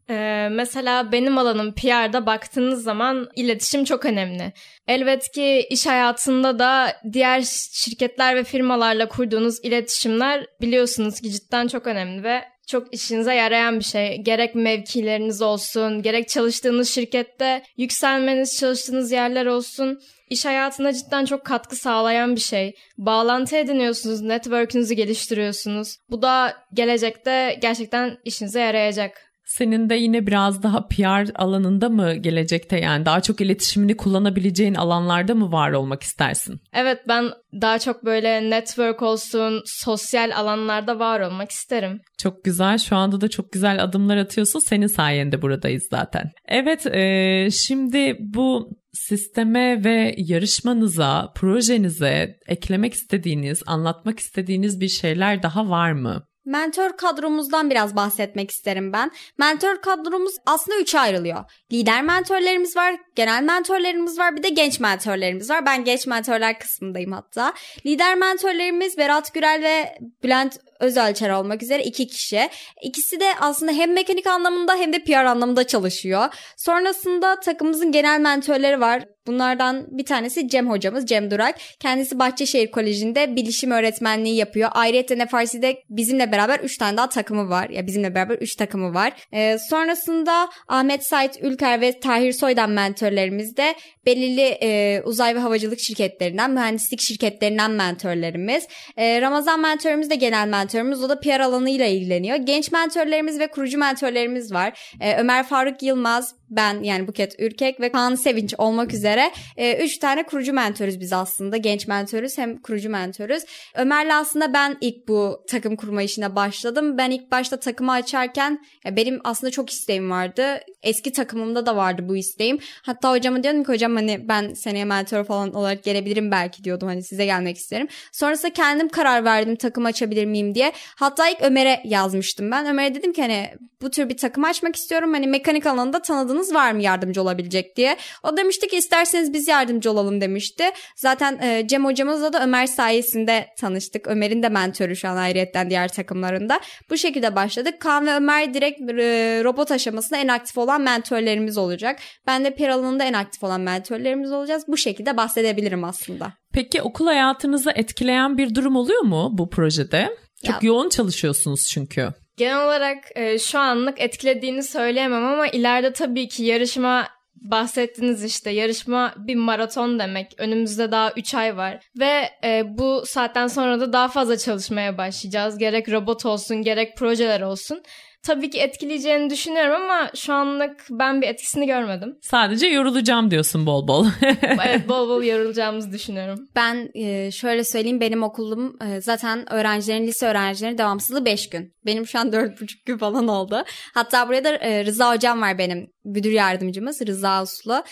[0.09, 4.53] Ee, mesela benim alanım PR'da baktığınız zaman iletişim çok önemli.
[4.87, 7.41] Elbet ki iş hayatında da diğer
[7.71, 13.83] şirketler ve firmalarla kurduğunuz iletişimler biliyorsunuz ki cidden çok önemli ve çok işinize yarayan bir
[13.83, 14.17] şey.
[14.17, 19.99] Gerek mevkileriniz olsun, gerek çalıştığınız şirkette yükselmeniz, çalıştığınız yerler olsun.
[20.29, 22.75] İş hayatına cidden çok katkı sağlayan bir şey.
[22.97, 25.97] Bağlantı ediniyorsunuz, network'ünüzü geliştiriyorsunuz.
[26.09, 29.32] Bu da gelecekte gerçekten işinize yarayacak.
[29.45, 35.35] Senin de yine biraz daha PR alanında mı gelecekte yani daha çok iletişimini kullanabileceğin alanlarda
[35.35, 36.61] mı var olmak istersin?
[36.73, 37.25] Evet ben
[37.61, 42.01] daha çok böyle network olsun, sosyal alanlarda var olmak isterim.
[42.17, 42.77] Çok güzel.
[42.77, 44.59] Şu anda da çok güzel adımlar atıyorsun.
[44.59, 46.31] Senin sayende buradayız zaten.
[46.47, 55.69] Evet, e, şimdi bu sisteme ve yarışmanıza, projenize eklemek istediğiniz, anlatmak istediğiniz bir şeyler daha
[55.69, 56.23] var mı?
[56.45, 59.11] Mentor kadromuzdan biraz bahsetmek isterim ben.
[59.37, 61.43] Mentor kadromuz aslında üçe ayrılıyor.
[61.71, 65.65] Lider mentorlarımız var, genel mentorlarımız var, bir de genç mentorlarımız var.
[65.65, 67.53] Ben genç mentorlar kısmındayım hatta.
[67.85, 72.49] Lider mentorlarımız Berat Gürel ve Bülent Özölçer olmak üzere iki kişi.
[72.83, 76.33] İkisi de aslında hem mekanik anlamında hem de PR anlamında çalışıyor.
[76.57, 79.03] Sonrasında takımımızın genel mentörleri var.
[79.27, 81.55] Bunlardan bir tanesi Cem hocamız Cem Durak.
[81.79, 84.69] Kendisi Bahçeşehir Koleji'nde bilişim öğretmenliği yapıyor.
[84.73, 87.69] Ayrıca FRC'de bizimle beraber 3 tane daha takımı var.
[87.69, 89.13] Ya bizimle beraber 3 takımı var.
[89.33, 95.79] Ee, sonrasında Ahmet Sait Ülker ve Tahir Soydan mentörlerimiz de belirli e, uzay ve havacılık
[95.79, 98.67] şirketlerinden, mühendislik şirketlerinden mentörlerimiz.
[98.97, 101.03] E, Ramazan mentörümüz de genel mentörümüz.
[101.03, 102.37] O da PR alanıyla ilgileniyor.
[102.37, 104.93] Genç mentörlerimiz ve kurucu mentörlerimiz var.
[105.01, 109.97] E, Ömer Faruk Yılmaz, ben yani Buket Ürkek ve Kaan Sevinç olmak üzere e, üç
[109.97, 111.57] tane kurucu mentörüz biz aslında.
[111.57, 113.43] Genç mentörüz hem kurucu mentörüz.
[113.75, 116.97] Ömer'le aslında ben ilk bu takım kurma işine başladım.
[116.97, 120.59] Ben ilk başta takımı açarken ya benim aslında çok isteğim vardı.
[120.83, 122.59] Eski takımımda da vardı bu isteğim.
[122.81, 127.03] Hatta hocama diyordum ki hocam hani ben seneye mentor falan olarak gelebilirim belki diyordum hani
[127.03, 127.87] size gelmek isterim.
[128.11, 130.71] Sonrasında kendim karar verdim takım açabilir miyim diye.
[130.95, 132.65] Hatta ilk Ömer'e yazmıştım ben.
[132.65, 133.49] Ömer'e dedim ki hani
[133.81, 135.13] bu tür bir takım açmak istiyorum.
[135.13, 137.97] Hani mekanik alanında tanıdığınız var mı yardımcı olabilecek diye.
[138.23, 140.63] O demişti ki isterseniz biz yardımcı olalım demişti.
[140.95, 144.07] Zaten e, Cem hocamızla da Ömer sayesinde tanıştık.
[144.07, 146.59] Ömer'in de mentörü şu an ayrıyetten diğer takımlarında.
[146.89, 147.79] Bu şekilde başladık.
[147.79, 151.99] Kaan ve Ömer direkt e, robot aşamasında en aktif olan mentörlerimiz olacak.
[152.27, 154.63] Ben de PR alanında en aktif olan mentörlerimiz olacağız.
[154.67, 156.33] Bu şekilde bahsedebilirim aslında.
[156.53, 160.17] Peki okul hayatınızı etkileyen bir durum oluyor mu bu projede?
[160.45, 162.09] Çok ya, yoğun çalışıyorsunuz çünkü.
[162.37, 169.13] Genel olarak e, şu anlık etkilediğini söyleyemem ama ileride tabii ki yarışma bahsettiniz işte yarışma
[169.17, 170.31] bir maraton demek.
[170.37, 175.57] Önümüzde daha 3 ay var ve e, bu saatten sonra da daha fazla çalışmaya başlayacağız.
[175.57, 177.83] Gerek robot olsun gerek projeler olsun
[178.23, 182.17] tabii ki etkileyeceğini düşünüyorum ama şu anlık ben bir etkisini görmedim.
[182.21, 184.07] Sadece yorulacağım diyorsun bol bol.
[184.41, 186.47] evet bol bol yorulacağımızı düşünüyorum.
[186.55, 191.73] Ben e, şöyle söyleyeyim benim okulum e, zaten öğrencilerin lise öğrencilerin devamsızlığı 5 gün.
[191.85, 193.63] Benim şu an 4,5 gün falan oldu.
[193.93, 197.83] Hatta buraya da e, Rıza hocam var benim müdür yardımcımız Rıza Uslu.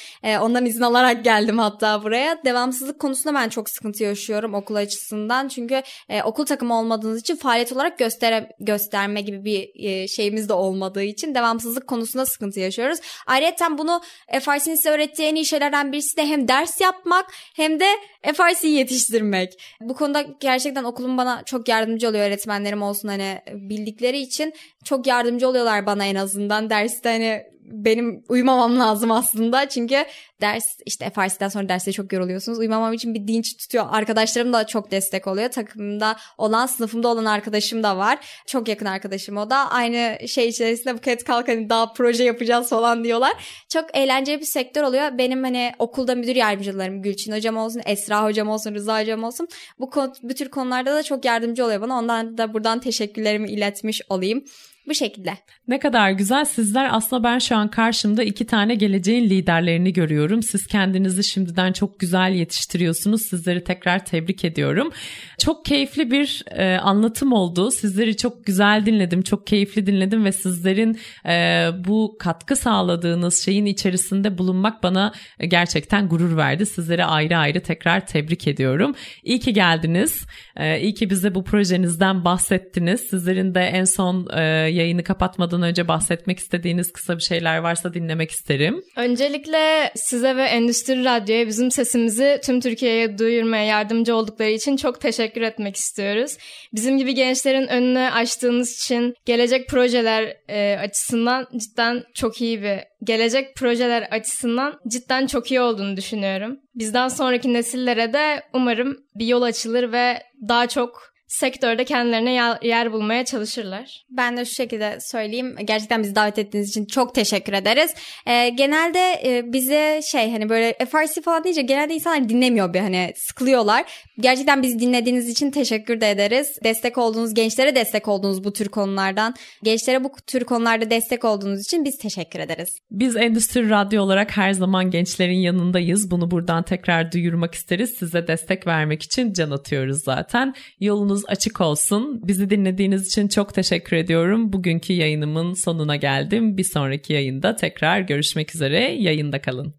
[0.41, 2.43] ondan izin alarak geldim hatta buraya.
[2.45, 5.47] Devamsızlık konusunda ben çok sıkıntı yaşıyorum okul açısından.
[5.47, 5.81] Çünkü
[6.23, 9.67] okul takımı olmadığınız için faaliyet olarak göstere, gösterme gibi bir
[10.07, 12.99] şey şeyimiz de olmadığı için devamsızlık konusunda sıkıntı yaşıyoruz.
[13.27, 14.01] Ayrıca bunu
[14.31, 17.85] FRC'nin size öğrettiği en iyi şeylerden birisi de hem ders yapmak hem de
[18.33, 19.53] FRC'yi yetiştirmek.
[19.81, 24.53] Bu konuda gerçekten okulum bana çok yardımcı oluyor öğretmenlerim olsun hani bildikleri için
[24.85, 29.69] çok yardımcı oluyorlar bana en azından derste hani benim uyumamam lazım aslında.
[29.69, 30.05] Çünkü
[30.41, 32.59] ders işte FRC'den sonra derste çok yoruluyorsunuz.
[32.59, 33.85] Uyumamam için bir dinç tutuyor.
[33.91, 35.49] Arkadaşlarım da çok destek oluyor.
[35.49, 38.19] Takımda olan, sınıfımda olan arkadaşım da var.
[38.47, 39.55] Çok yakın arkadaşım o da.
[39.55, 43.63] Aynı şey içerisinde Buket kalk hani daha proje yapacağız falan diyorlar.
[43.69, 45.17] Çok eğlenceli bir sektör oluyor.
[45.17, 49.47] Benim hani okulda müdür yardımcılarım Gülçin hocam olsun, Esra hocam olsun, Rıza hocam olsun.
[49.79, 49.91] Bu,
[50.23, 51.99] bu tür konularda da çok yardımcı oluyor bana.
[51.99, 54.43] Ondan da buradan teşekkürlerimi iletmiş olayım.
[54.87, 55.37] Bu şekilde.
[55.67, 56.45] Ne kadar güzel.
[56.45, 60.43] Sizler aslında ben şu an karşımda iki tane geleceğin liderlerini görüyorum.
[60.43, 63.21] Siz kendinizi şimdiden çok güzel yetiştiriyorsunuz.
[63.21, 64.91] Sizleri tekrar tebrik ediyorum.
[65.39, 67.71] Çok keyifli bir e, anlatım oldu.
[67.71, 69.21] Sizleri çok güzel dinledim.
[69.21, 75.13] Çok keyifli dinledim ve sizlerin e, bu katkı sağladığınız şeyin içerisinde bulunmak bana
[75.47, 76.65] gerçekten gurur verdi.
[76.65, 78.95] Sizlere ayrı ayrı tekrar tebrik ediyorum.
[79.23, 80.25] İyi ki geldiniz.
[80.55, 83.01] E, iyi ki bize bu projenizden bahsettiniz.
[83.01, 88.31] Sizlerin de en son e, yayını kapatmadan önce bahsetmek istediğiniz kısa bir şeyler varsa dinlemek
[88.31, 88.83] isterim.
[88.95, 95.41] Öncelikle size ve Endüstri Radyo'ya bizim sesimizi tüm Türkiye'ye duyurmaya yardımcı oldukları için çok teşekkür
[95.41, 96.37] etmek istiyoruz.
[96.73, 103.55] Bizim gibi gençlerin önünü açtığınız için gelecek projeler e, açısından cidden çok iyi bir gelecek
[103.55, 106.59] projeler açısından cidden çok iyi olduğunu düşünüyorum.
[106.75, 113.25] Bizden sonraki nesillere de umarım bir yol açılır ve daha çok sektörde kendilerine yer bulmaya
[113.25, 114.03] çalışırlar.
[114.09, 115.55] Ben de şu şekilde söyleyeyim.
[115.65, 117.91] Gerçekten bizi davet ettiğiniz için çok teşekkür ederiz.
[118.27, 123.13] Ee, genelde e, bize şey hani böyle FRC falan deyince genelde insanlar dinlemiyor bir hani
[123.15, 123.85] sıkılıyorlar.
[124.19, 126.47] Gerçekten bizi dinlediğiniz için teşekkür de ederiz.
[126.63, 131.85] Destek olduğunuz, gençlere destek olduğunuz bu tür konulardan, gençlere bu tür konularda destek olduğunuz için
[131.85, 132.77] biz teşekkür ederiz.
[132.91, 136.11] Biz Endüstri Radyo olarak her zaman gençlerin yanındayız.
[136.11, 137.95] Bunu buradan tekrar duyurmak isteriz.
[137.99, 140.53] Size destek vermek için can atıyoruz zaten.
[140.79, 142.21] Yolunuz yolunuz açık olsun.
[142.27, 144.53] Bizi dinlediğiniz için çok teşekkür ediyorum.
[144.53, 146.57] Bugünkü yayınımın sonuna geldim.
[146.57, 148.79] Bir sonraki yayında tekrar görüşmek üzere.
[148.79, 149.73] Yayında kalın.